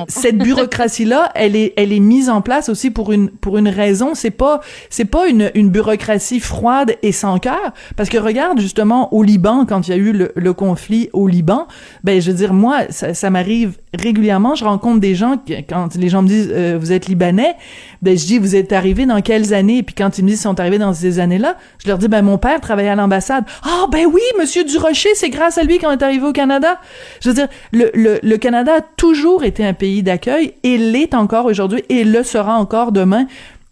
cette 0.07 0.37
bureaucratie-là, 0.37 1.31
elle 1.35 1.55
est, 1.55 1.73
elle 1.75 1.91
est 1.91 1.99
mise 1.99 2.29
en 2.29 2.41
place 2.41 2.69
aussi 2.69 2.89
pour 2.91 3.11
une, 3.11 3.29
pour 3.29 3.57
une 3.57 3.67
raison. 3.67 4.15
C'est 4.15 4.31
pas, 4.31 4.61
c'est 4.89 5.05
pas 5.05 5.27
une, 5.27 5.51
une 5.53 5.69
bureaucratie 5.69 6.39
froide 6.39 6.95
et 7.03 7.11
sans 7.11 7.37
cœur. 7.39 7.73
Parce 7.97 8.09
que 8.09 8.17
regarde 8.17 8.59
justement 8.59 9.13
au 9.13 9.21
Liban, 9.21 9.65
quand 9.67 9.87
il 9.87 9.91
y 9.91 9.93
a 9.93 9.97
eu 9.97 10.13
le, 10.13 10.31
le 10.33 10.53
conflit 10.53 11.09
au 11.11 11.27
Liban, 11.27 11.67
ben 12.03 12.21
je 12.21 12.31
veux 12.31 12.37
dire 12.37 12.53
moi, 12.53 12.83
ça, 12.89 13.13
ça 13.13 13.29
m'arrive 13.29 13.77
régulièrement. 13.93 14.55
Je 14.55 14.63
rencontre 14.63 15.01
des 15.01 15.15
gens 15.15 15.35
quand 15.67 15.95
les 15.95 16.09
gens 16.09 16.21
me 16.21 16.27
disent 16.27 16.49
euh, 16.51 16.77
vous 16.79 16.93
êtes 16.93 17.07
libanais, 17.07 17.55
ben 18.01 18.17
je 18.17 18.25
dis 18.25 18.39
vous 18.39 18.55
êtes 18.55 18.71
arrivé 18.71 19.05
dans 19.05 19.21
quelles 19.21 19.53
années? 19.53 19.83
Puis 19.83 19.95
quand 19.95 20.17
ils 20.17 20.23
me 20.23 20.29
disent 20.29 20.39
ils 20.39 20.43
sont 20.43 20.59
arrivés 20.59 20.77
dans 20.77 20.93
ces 20.93 21.19
années-là, 21.19 21.57
je 21.83 21.89
leur 21.89 21.97
dis 21.97 22.07
ben 22.07 22.21
mon 22.21 22.37
père 22.37 22.61
travaillait 22.61 22.89
à 22.89 22.95
l'ambassade. 22.95 23.43
Ah 23.63 23.85
ben 23.91 24.05
oui 24.11 24.21
Monsieur 24.37 24.63
Durocher, 24.63 25.15
c'est 25.15 25.29
grâce 25.29 25.57
à 25.57 25.63
lui 25.63 25.79
qu'on 25.79 25.91
est 25.91 26.03
arrivé 26.03 26.25
au 26.25 26.33
Canada. 26.33 26.79
Je 27.21 27.29
veux 27.29 27.35
dire, 27.35 27.47
le, 27.71 27.89
le, 27.93 28.19
le 28.21 28.37
Canada 28.37 28.75
a 28.77 28.81
toujours 28.81 29.43
été 29.43 29.65
un 29.65 29.73
pays 29.73 30.03
d'accueil 30.03 30.53
et 30.63 30.77
l'est 30.77 31.13
encore 31.13 31.45
aujourd'hui 31.45 31.83
et 31.89 32.03
le 32.03 32.23
sera 32.23 32.55
encore 32.55 32.91
demain. 32.91 33.25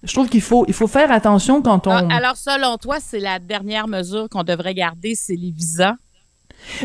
Je 0.03 0.13
trouve 0.13 0.29
qu'il 0.29 0.41
faut, 0.41 0.63
il 0.67 0.73
faut 0.73 0.87
faire 0.87 1.11
attention 1.11 1.61
quand 1.61 1.87
on... 1.87 1.91
Ah, 1.91 2.07
alors, 2.11 2.37
selon 2.37 2.77
toi, 2.77 2.97
c'est 2.99 3.19
la 3.19 3.39
dernière 3.39 3.87
mesure 3.87 4.29
qu'on 4.29 4.43
devrait 4.43 4.75
garder, 4.75 5.15
c'est 5.15 5.35
les 5.35 5.51
visas? 5.51 5.95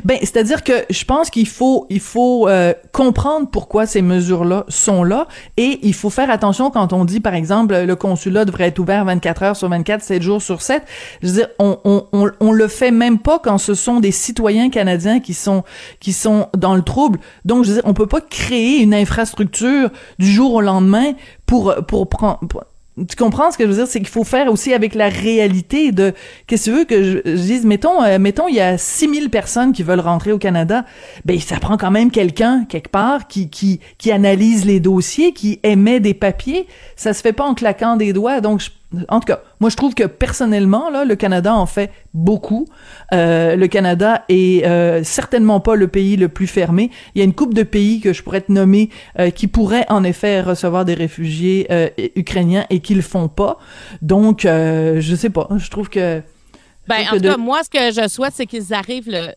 Ben, 0.04 0.18
c'est-à-dire 0.20 0.64
que 0.64 0.72
je 0.90 1.04
pense 1.04 1.30
qu'il 1.30 1.48
faut, 1.48 1.86
il 1.90 2.00
faut 2.00 2.48
euh, 2.48 2.72
comprendre 2.92 3.48
pourquoi 3.50 3.86
ces 3.86 4.02
mesures-là 4.02 4.64
sont 4.68 5.04
là, 5.04 5.28
et 5.56 5.80
il 5.82 5.94
faut 5.94 6.10
faire 6.10 6.30
attention 6.30 6.70
quand 6.70 6.92
on 6.92 7.04
dit, 7.04 7.20
par 7.20 7.34
exemple, 7.34 7.74
le 7.74 7.96
consulat 7.96 8.44
devrait 8.44 8.68
être 8.68 8.78
ouvert 8.78 9.04
24 9.04 9.42
heures 9.42 9.56
sur 9.56 9.68
24, 9.68 10.02
7 10.02 10.22
jours 10.22 10.42
sur 10.42 10.62
7. 10.62 10.82
Je 11.22 11.28
veux 11.28 11.32
dire, 11.34 11.48
on, 11.58 11.78
on, 11.84 12.06
on, 12.12 12.30
on 12.40 12.52
le 12.52 12.68
fait 12.68 12.90
même 12.90 13.18
pas 13.18 13.38
quand 13.38 13.58
ce 13.58 13.74
sont 13.74 14.00
des 14.00 14.12
citoyens 14.12 14.70
canadiens 14.70 15.20
qui 15.20 15.34
sont 15.34 15.64
qui 16.00 16.12
sont 16.12 16.48
dans 16.56 16.74
le 16.74 16.82
trouble. 16.82 17.18
Donc, 17.44 17.64
je 17.64 17.70
veux 17.70 17.74
dire, 17.76 17.84
on 17.86 17.94
peut 17.94 18.06
pas 18.06 18.20
créer 18.20 18.80
une 18.80 18.94
infrastructure 18.94 19.90
du 20.18 20.30
jour 20.30 20.54
au 20.54 20.60
lendemain 20.60 21.12
pour 21.46 21.74
pour 21.86 22.08
prendre 22.08 22.40
tu 22.96 23.16
comprends 23.16 23.50
ce 23.50 23.56
que 23.56 23.64
je 23.64 23.68
veux 23.70 23.76
dire? 23.76 23.86
C'est 23.86 24.00
qu'il 24.00 24.08
faut 24.08 24.24
faire 24.24 24.52
aussi 24.52 24.74
avec 24.74 24.94
la 24.94 25.08
réalité 25.08 25.92
de 25.92 26.12
qu'est-ce 26.46 26.66
que 26.66 26.70
tu 26.70 26.76
veux 26.76 26.84
que 26.84 27.02
je, 27.02 27.36
dise? 27.36 27.64
Mettons 27.64 28.02
euh, 28.02 28.18
mettons 28.18 28.48
il 28.48 28.54
y 28.54 28.60
a 28.60 28.76
6000 28.76 29.30
personnes 29.30 29.72
qui 29.72 29.82
veulent 29.82 30.00
rentrer 30.00 30.32
au 30.32 30.38
Canada. 30.38 30.84
Ben 31.24 31.38
ça 31.40 31.58
prend 31.58 31.78
quand 31.78 31.90
même 31.90 32.10
quelqu'un 32.10 32.64
quelque 32.68 32.90
part 32.90 33.28
qui 33.28 33.48
qui 33.48 33.80
qui 33.96 34.12
analyse 34.12 34.66
les 34.66 34.78
dossiers 34.78 35.32
qui 35.32 35.58
émet 35.62 36.00
des 36.00 36.14
papiers. 36.14 36.66
Ça 36.96 37.14
se 37.14 37.22
fait 37.22 37.32
pas 37.32 37.44
en 37.44 37.54
claquant 37.54 37.96
des 37.96 38.12
doigts. 38.12 38.42
Donc 38.42 38.60
je, 38.60 38.68
en 39.08 39.20
tout 39.20 39.26
cas, 39.26 39.42
moi 39.60 39.70
je 39.70 39.76
trouve 39.76 39.94
que 39.94 40.04
personnellement, 40.04 40.90
là, 40.90 41.04
le 41.04 41.16
Canada 41.16 41.54
en 41.54 41.66
fait 41.66 41.90
beaucoup. 42.14 42.66
Euh, 43.12 43.56
le 43.56 43.66
Canada 43.68 44.24
est 44.28 44.64
euh, 44.66 45.02
certainement 45.04 45.60
pas 45.60 45.74
le 45.74 45.88
pays 45.88 46.16
le 46.16 46.28
plus 46.28 46.46
fermé. 46.46 46.90
Il 47.14 47.18
y 47.18 47.22
a 47.22 47.24
une 47.24 47.34
coupe 47.34 47.54
de 47.54 47.62
pays 47.62 48.00
que 48.00 48.12
je 48.12 48.22
pourrais 48.22 48.42
te 48.42 48.52
nommer 48.52 48.90
euh, 49.18 49.30
qui 49.30 49.46
pourraient 49.46 49.86
en 49.88 50.04
effet 50.04 50.40
recevoir 50.40 50.84
des 50.84 50.94
réfugiés 50.94 51.68
ukrainiens 52.16 52.66
et 52.70 52.80
qui 52.80 52.94
le 52.94 53.02
font 53.02 53.28
pas. 53.28 53.58
Donc, 54.00 54.42
je 54.42 55.14
sais 55.16 55.30
pas. 55.30 55.48
Je 55.56 55.70
trouve 55.70 55.88
que 55.88 56.22
ben, 56.88 57.04
en 57.12 57.16
tout 57.16 57.22
cas, 57.22 57.36
moi, 57.36 57.60
ce 57.62 57.70
que 57.70 58.02
je 58.02 58.08
souhaite, 58.08 58.32
c'est 58.34 58.46
qu'ils 58.46 58.74
arrivent 58.74 59.08
le, 59.08 59.28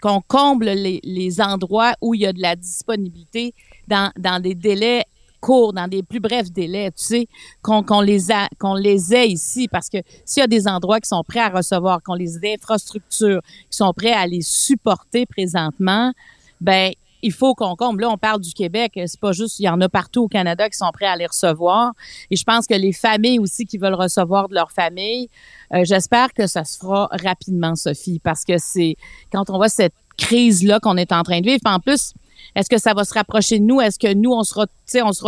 qu'on 0.00 0.20
comble 0.20 0.66
les, 0.66 1.00
les, 1.04 1.40
endroits 1.40 1.92
où 2.00 2.14
il 2.14 2.22
y 2.22 2.26
a 2.26 2.32
de 2.32 2.42
la 2.42 2.56
disponibilité 2.56 3.54
dans, 3.86 4.10
dans 4.18 4.42
des 4.42 4.54
délais 4.54 5.04
court, 5.40 5.72
dans 5.72 5.88
des 5.88 6.02
plus 6.02 6.20
brefs 6.20 6.50
délais, 6.50 6.90
tu 6.90 7.04
sais, 7.04 7.28
qu'on 7.62 8.00
les 8.00 8.30
a, 8.30 8.48
qu'on 8.58 8.74
les 8.74 9.14
ait 9.14 9.28
ici, 9.28 9.68
parce 9.68 9.88
que 9.88 9.98
s'il 10.24 10.40
y 10.40 10.44
a 10.44 10.46
des 10.46 10.68
endroits 10.68 11.00
qui 11.00 11.08
sont 11.08 11.22
prêts 11.26 11.40
à 11.40 11.48
recevoir, 11.48 12.02
qu'on 12.02 12.14
les 12.14 12.36
infrastructures 12.44 13.40
qui 13.42 13.76
sont 13.76 13.92
prêts 13.92 14.12
à 14.12 14.26
les 14.26 14.42
supporter 14.42 15.26
présentement, 15.26 16.12
ben 16.60 16.92
il 17.22 17.32
faut 17.32 17.54
qu'on 17.54 17.74
comble. 17.74 18.02
Là, 18.02 18.10
on 18.10 18.16
parle 18.16 18.40
du 18.40 18.52
Québec, 18.52 18.92
c'est 18.94 19.20
pas 19.20 19.32
juste, 19.32 19.58
il 19.58 19.64
y 19.64 19.68
en 19.68 19.80
a 19.80 19.88
partout 19.88 20.24
au 20.24 20.28
Canada 20.28 20.68
qui 20.68 20.76
sont 20.76 20.90
prêts 20.92 21.06
à 21.06 21.16
les 21.16 21.26
recevoir. 21.26 21.92
Et 22.30 22.36
je 22.36 22.44
pense 22.44 22.66
que 22.66 22.74
les 22.74 22.92
familles 22.92 23.38
aussi 23.38 23.66
qui 23.66 23.78
veulent 23.78 23.94
recevoir 23.94 24.48
de 24.48 24.54
leur 24.54 24.70
famille, 24.70 25.28
euh, 25.74 25.84
j'espère 25.84 26.32
que 26.32 26.46
ça 26.46 26.64
se 26.64 26.78
fera 26.78 27.08
rapidement, 27.10 27.74
Sophie, 27.74 28.20
parce 28.20 28.44
que 28.44 28.58
c'est 28.58 28.96
quand 29.32 29.50
on 29.50 29.56
voit 29.56 29.68
cette 29.68 29.94
crise-là 30.16 30.80
qu'on 30.80 30.96
est 30.96 31.12
en 31.12 31.22
train 31.22 31.40
de 31.40 31.46
vivre. 31.46 31.60
en 31.64 31.80
plus, 31.80 32.12
est-ce 32.54 32.68
que 32.68 32.78
ça 32.78 32.94
va 32.94 33.04
se 33.04 33.14
rapprocher 33.14 33.58
de 33.58 33.64
nous? 33.64 33.80
Est-ce 33.80 33.98
que 33.98 34.12
nous, 34.14 34.32
on 34.32 34.42
sera, 34.42 34.66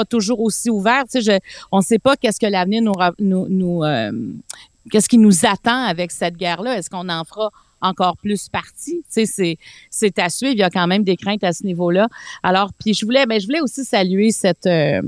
toujours 0.05 0.41
aussi 0.41 0.71
ouverts? 0.71 1.05
Je, 1.15 1.39
on 1.73 1.79
ne 1.79 1.83
sait 1.83 1.99
pas 1.99 2.17
qu'est-ce 2.17 2.41
que 2.41 2.47
l'avenir 2.47 2.83
nous, 2.83 3.85
euh, 3.85 4.13
qu'est-ce 4.91 5.09
qui 5.09 5.19
nous 5.19 5.47
attend 5.47 5.85
avec 5.85 6.11
cette 6.11 6.37
guerre-là? 6.37 6.79
Est-ce 6.79 6.91
qu'on 6.91 7.09
en 7.09 7.25
fera 7.25 7.51
encore 7.81 8.17
plus 8.17 8.49
partie? 8.49 9.03
C'est, 9.09 10.19
à 10.19 10.29
suivre. 10.29 10.53
Il 10.53 10.59
y 10.59 10.63
a 10.63 10.71
quand 10.71 10.87
même 10.87 11.05
des 11.05 11.17
craintes 11.17 11.45
à 11.45 11.53
ce 11.53 11.65
niveau-là. 11.65 12.09
Alors, 12.43 12.73
puis 12.73 12.95
je 12.95 13.05
voulais, 13.05 13.27
ben, 13.27 13.41
je 13.41 13.47
voulais 13.47 13.61
aussi 13.61 13.85
saluer 13.85 14.31
cette, 14.31 14.67
euh, 14.67 15.01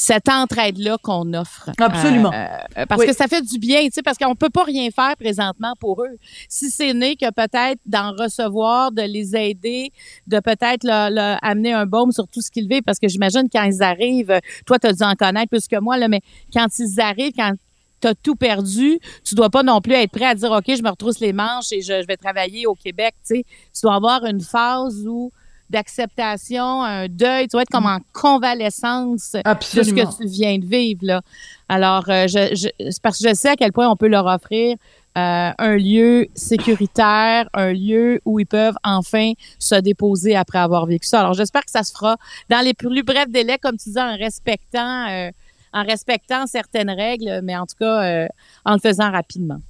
cette 0.00 0.28
entraide-là 0.28 0.96
qu'on 1.02 1.34
offre. 1.34 1.70
Absolument. 1.76 2.32
Euh, 2.32 2.46
euh, 2.78 2.86
parce 2.86 3.04
que 3.04 3.12
ça 3.12 3.26
fait 3.26 3.42
du 3.42 3.58
bien, 3.58 3.82
tu 3.86 3.94
sais, 3.94 4.02
parce 4.02 4.16
qu'on 4.16 4.36
peut 4.36 4.48
pas 4.48 4.62
rien 4.62 4.90
faire 4.92 5.16
présentement 5.16 5.72
pour 5.80 6.04
eux. 6.04 6.16
Si 6.48 6.70
c'est 6.70 6.94
né 6.94 7.16
que 7.16 7.28
peut-être 7.32 7.80
d'en 7.84 8.12
recevoir, 8.12 8.92
de 8.92 9.02
les 9.02 9.34
aider, 9.34 9.90
de 10.28 10.38
peut-être 10.38 10.84
leur, 10.84 11.36
amener 11.42 11.72
un 11.72 11.84
baume 11.84 12.12
sur 12.12 12.28
tout 12.28 12.40
ce 12.40 12.48
qu'ils 12.48 12.68
vivent, 12.68 12.84
parce 12.86 13.00
que 13.00 13.08
j'imagine 13.08 13.48
quand 13.52 13.64
ils 13.64 13.82
arrivent, 13.82 14.38
toi, 14.66 14.78
tu 14.78 14.86
as 14.86 14.92
dû 14.92 15.02
en 15.02 15.16
connaître 15.16 15.50
plus 15.50 15.66
que 15.66 15.80
moi, 15.80 15.98
là, 15.98 16.06
mais 16.06 16.20
quand 16.52 16.68
ils 16.78 17.00
arrivent, 17.00 17.32
quand 17.36 17.54
tu 18.00 18.06
as 18.06 18.14
tout 18.14 18.36
perdu, 18.36 19.00
tu 19.24 19.34
dois 19.34 19.50
pas 19.50 19.64
non 19.64 19.80
plus 19.80 19.94
être 19.94 20.12
prêt 20.12 20.26
à 20.26 20.36
dire 20.36 20.52
OK, 20.52 20.64
je 20.68 20.82
me 20.82 20.90
retrousse 20.90 21.18
les 21.18 21.32
manches 21.32 21.72
et 21.72 21.82
je, 21.82 22.06
vais 22.06 22.16
travailler 22.16 22.66
au 22.66 22.76
Québec, 22.76 23.16
tu 23.26 23.34
sais. 23.34 23.44
Tu 23.74 23.80
dois 23.82 23.96
avoir 23.96 24.24
une 24.26 24.40
phase 24.40 25.04
où 25.08 25.32
d'acceptation, 25.70 26.82
un 26.82 27.08
deuil, 27.08 27.44
tu 27.44 27.52
dois 27.52 27.62
être 27.62 27.70
comme 27.70 27.86
en 27.86 27.98
convalescence 28.12 29.32
de 29.32 29.82
ce 29.82 29.90
que 29.90 30.22
tu 30.22 30.28
viens 30.28 30.58
de 30.58 30.66
vivre 30.66 31.00
là. 31.02 31.22
Alors 31.68 32.08
euh, 32.08 32.26
je, 32.26 32.68
parce 33.02 33.18
que 33.18 33.28
je 33.28 33.34
sais 33.34 33.50
à 33.50 33.56
quel 33.56 33.72
point 33.72 33.88
on 33.88 33.96
peut 33.96 34.08
leur 34.08 34.26
offrir 34.26 34.76
euh, 35.18 35.50
un 35.58 35.76
lieu 35.76 36.28
sécuritaire, 36.34 37.48
un 37.52 37.72
lieu 37.72 38.20
où 38.24 38.38
ils 38.38 38.46
peuvent 38.46 38.76
enfin 38.84 39.32
se 39.58 39.74
déposer 39.74 40.36
après 40.36 40.58
avoir 40.58 40.86
vécu 40.86 41.08
ça. 41.08 41.20
Alors 41.20 41.32
j'espère 41.32 41.64
que 41.64 41.70
ça 41.72 41.82
se 41.82 41.92
fera 41.92 42.16
dans 42.48 42.60
les 42.64 42.72
plus 42.72 43.02
brefs 43.02 43.30
délais, 43.30 43.58
comme 43.58 43.76
tu 43.76 43.90
dis, 43.90 43.98
en 43.98 44.16
respectant 44.16 45.08
euh, 45.08 45.30
en 45.72 45.82
respectant 45.82 46.46
certaines 46.46 46.90
règles, 46.90 47.40
mais 47.42 47.56
en 47.56 47.66
tout 47.66 47.74
cas 47.78 48.02
euh, 48.02 48.28
en 48.64 48.74
le 48.74 48.78
faisant 48.78 49.10
rapidement. 49.10 49.60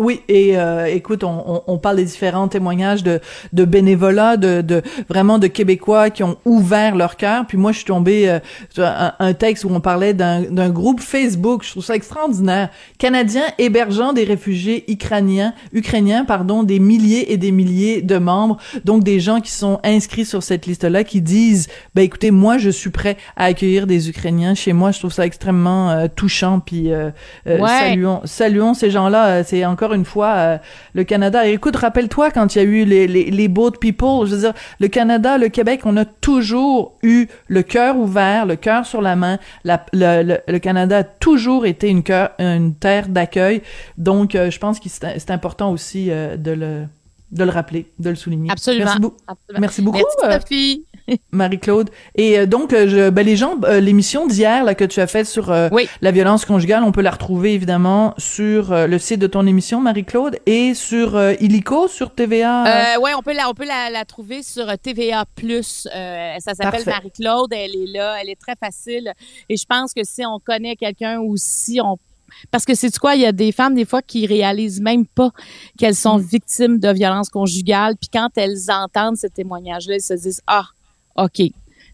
Oui, 0.00 0.22
et 0.26 0.58
euh, 0.58 0.86
écoute, 0.86 1.22
on, 1.22 1.62
on, 1.68 1.78
parle 1.78 1.96
des 1.96 2.04
différents 2.04 2.48
témoignages 2.48 3.04
de, 3.04 3.20
de 3.52 3.64
bénévolat, 3.64 4.36
de, 4.36 4.60
de, 4.60 4.82
vraiment 5.08 5.38
de 5.38 5.46
Québécois 5.46 6.10
qui 6.10 6.24
ont 6.24 6.36
ouvert 6.44 6.96
leur 6.96 7.16
cœur. 7.16 7.46
Puis 7.46 7.56
moi, 7.58 7.70
je 7.70 7.76
suis 7.76 7.86
tombée 7.86 8.28
euh, 8.28 8.40
sur 8.70 8.84
un, 8.84 9.34
texte 9.34 9.64
où 9.64 9.68
on 9.70 9.80
parlait 9.80 10.12
d'un 10.12 10.70
groupe 10.70 11.00
Facebook. 11.00 11.62
Je 11.62 11.70
trouve 11.70 11.84
ça 11.84 11.94
extraordinaire. 11.94 12.70
Canadiens 12.98 13.44
hébergeant 13.58 14.12
des 14.12 14.24
réfugiés 14.24 14.84
ukrainiens, 14.90 15.54
ukrainiens, 15.72 16.24
pardon, 16.24 16.64
des 16.64 16.80
milliers 16.80 17.32
et 17.32 17.36
des 17.36 17.52
milliers 17.52 18.02
de 18.02 18.18
membres. 18.18 18.56
Donc 18.84 19.04
des 19.04 19.20
gens 19.20 19.40
qui 19.40 19.52
sont 19.52 19.78
inscrits 19.84 20.24
sur 20.24 20.42
cette 20.42 20.66
liste-là, 20.66 21.04
qui 21.04 21.20
disent, 21.20 21.68
ben 21.94 22.02
écoutez, 22.02 22.32
moi, 22.32 22.58
je 22.58 22.70
suis 22.70 22.90
prêt 22.90 23.16
à 23.36 23.44
accueillir 23.44 23.86
des 23.86 24.08
Ukrainiens 24.08 24.54
chez 24.54 24.72
moi. 24.72 24.90
Je 24.90 24.98
trouve 24.98 25.12
ça 25.12 25.24
extrêmement 25.24 25.90
euh, 25.90 26.06
touchant. 26.14 26.58
Puis 26.58 26.90
saluons, 27.46 28.22
saluons 28.24 28.74
ces 28.74 28.90
gens-là. 28.90 29.44
C'est 29.44 29.64
encore 29.64 29.83
une 29.92 30.04
fois 30.04 30.34
euh, 30.34 30.58
le 30.94 31.04
Canada. 31.04 31.46
écoute, 31.46 31.76
rappelle-toi 31.76 32.30
quand 32.30 32.54
il 32.54 32.58
y 32.58 32.60
a 32.60 32.64
eu 32.64 32.84
les, 32.84 33.06
les, 33.06 33.30
les 33.30 33.48
boat 33.48 33.72
people, 33.80 34.26
je 34.26 34.34
veux 34.34 34.40
dire, 34.40 34.54
le 34.80 34.88
Canada, 34.88 35.38
le 35.38 35.48
Québec, 35.48 35.82
on 35.84 35.96
a 35.96 36.04
toujours 36.04 36.96
eu 37.02 37.26
le 37.48 37.62
cœur 37.62 37.96
ouvert, 37.98 38.46
le 38.46 38.56
cœur 38.56 38.86
sur 38.86 39.02
la 39.02 39.16
main. 39.16 39.38
La, 39.64 39.84
le, 39.92 40.38
le, 40.46 40.58
Canada 40.58 40.98
a 40.98 41.04
toujours 41.04 41.66
été 41.66 41.88
une, 41.88 42.02
terre 42.74 43.08
d'accueil. 43.08 43.62
Donc, 43.98 44.34
euh, 44.34 44.50
je 44.50 44.58
pense 44.58 44.80
que 44.80 44.88
c'est 44.88 45.30
important 45.30 45.70
aussi 45.72 46.10
euh, 46.10 46.36
de 46.36 46.52
le 46.52 46.84
de 47.32 47.42
le 47.42 47.50
rappeler, 47.50 47.90
de 47.98 48.10
le 48.10 48.14
souligner. 48.14 48.50
Absolument. 48.50 48.84
Merci, 48.84 49.12
Absolument. 49.26 49.60
Merci 49.60 49.82
beaucoup. 49.82 49.98
Merci, 50.28 50.40
Sophie. 50.40 50.84
Marie-Claude. 51.32 51.90
Et 52.14 52.38
euh, 52.38 52.46
donc, 52.46 52.72
euh, 52.72 52.88
je, 52.88 53.10
ben, 53.10 53.24
les 53.24 53.36
gens, 53.36 53.56
euh, 53.64 53.80
l'émission 53.80 54.26
d'hier 54.26 54.64
là 54.64 54.74
que 54.74 54.84
tu 54.84 55.00
as 55.00 55.06
faite 55.06 55.26
sur 55.26 55.50
la 55.50 56.10
violence 56.10 56.44
conjugale, 56.44 56.82
on 56.84 56.92
peut 56.92 57.02
la 57.02 57.10
retrouver 57.10 57.54
évidemment 57.54 58.14
sur 58.18 58.74
le 58.74 58.98
site 58.98 59.20
de 59.20 59.26
ton 59.26 59.46
émission, 59.46 59.80
Marie-Claude, 59.80 60.38
et 60.46 60.74
sur 60.74 61.20
Illico, 61.40 61.88
sur 61.88 62.14
TVA. 62.14 62.98
oui, 63.00 63.10
on 63.16 63.22
peut 63.22 63.34
la, 63.34 63.48
on 63.48 63.54
peut 63.54 63.66
la, 63.66 64.04
trouver 64.04 64.42
sur 64.42 64.66
TVA 64.78 65.24
Plus. 65.34 65.88
ça 65.92 66.54
s'appelle 66.54 66.84
Marie-Claude. 66.86 67.52
Elle 67.52 67.76
est 67.76 67.92
là, 67.92 68.16
elle 68.20 68.30
est 68.30 68.40
très 68.40 68.56
facile. 68.56 69.12
Et 69.48 69.56
je 69.56 69.64
pense 69.66 69.92
que 69.92 70.02
si 70.04 70.24
on 70.24 70.38
connaît 70.38 70.76
quelqu'un 70.76 71.18
ou 71.18 71.34
si 71.36 71.80
on 71.80 71.96
parce 72.50 72.64
que 72.64 72.74
c'est 72.74 72.96
quoi, 72.98 73.14
il 73.14 73.22
y 73.22 73.26
a 73.26 73.32
des 73.32 73.52
femmes 73.52 73.74
des 73.74 73.84
fois 73.84 74.02
qui 74.02 74.26
réalisent 74.26 74.80
même 74.80 75.06
pas 75.06 75.30
qu'elles 75.78 75.94
sont 75.94 76.18
mm. 76.18 76.22
victimes 76.22 76.78
de 76.78 76.92
violences 76.92 77.28
conjugales, 77.28 77.94
puis 77.96 78.10
quand 78.12 78.28
elles 78.36 78.70
entendent 78.70 79.16
ce 79.16 79.28
témoignage-là, 79.28 79.94
elles 79.94 80.02
se 80.02 80.14
disent 80.14 80.42
ah 80.46 80.66
OK, 81.16 81.40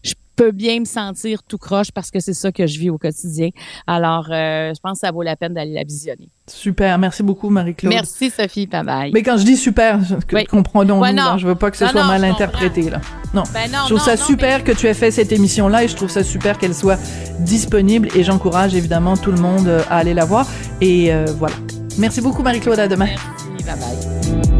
je 0.03 0.13
peux 0.35 0.51
bien 0.51 0.79
me 0.79 0.85
sentir 0.85 1.43
tout 1.43 1.57
croche 1.57 1.91
parce 1.91 2.09
que 2.09 2.19
c'est 2.19 2.33
ça 2.33 2.51
que 2.51 2.65
je 2.65 2.79
vis 2.79 2.89
au 2.89 2.97
quotidien. 2.97 3.49
Alors, 3.85 4.27
euh, 4.31 4.73
je 4.73 4.79
pense 4.79 4.93
que 4.93 5.05
ça 5.05 5.11
vaut 5.11 5.21
la 5.21 5.35
peine 5.35 5.53
d'aller 5.53 5.73
la 5.73 5.83
visionner. 5.83 6.29
Super, 6.47 6.97
merci 6.97 7.21
beaucoup 7.21 7.49
Marie-Claude. 7.49 7.93
Merci 7.93 8.29
Sophie, 8.29 8.65
bye 8.65 8.83
bye. 8.83 9.11
Mais 9.13 9.21
quand 9.23 9.37
je 9.37 9.43
dis 9.43 9.57
super, 9.57 9.99
oui. 10.33 10.45
comprenons-nous, 10.45 11.01
ouais, 11.01 11.37
je 11.39 11.47
veux 11.47 11.55
pas 11.55 11.69
que 11.71 11.77
ce 11.77 11.87
soit 11.87 12.03
mal 12.03 12.23
interprété 12.23 12.89
là. 12.89 13.01
Non. 13.33 13.43
Ben 13.53 13.71
non, 13.71 13.79
je 13.83 13.95
trouve 13.95 14.01
ça 14.03 14.17
super 14.17 14.63
que 14.63 14.71
tu 14.71 14.87
aies 14.87 14.93
fait 14.93 15.11
cette 15.11 15.31
émission 15.31 15.67
là 15.67 15.83
et 15.83 15.87
je 15.87 15.95
trouve 15.95 16.09
ça 16.09 16.23
super 16.23 16.57
qu'elle 16.57 16.75
soit 16.75 16.99
disponible 17.39 18.09
et 18.15 18.23
j'encourage 18.23 18.75
évidemment 18.75 19.15
tout 19.15 19.31
le 19.31 19.39
monde 19.39 19.67
à 19.89 19.97
aller 19.97 20.13
la 20.13 20.25
voir 20.25 20.47
et 20.81 21.13
euh, 21.13 21.25
voilà. 21.37 21.55
Merci 21.97 22.21
beaucoup 22.21 22.41
Marie-Claude, 22.41 22.79
à 22.79 22.87
demain. 22.87 23.07
Merci, 23.07 23.63
bye 23.63 23.75
bye. 23.75 24.50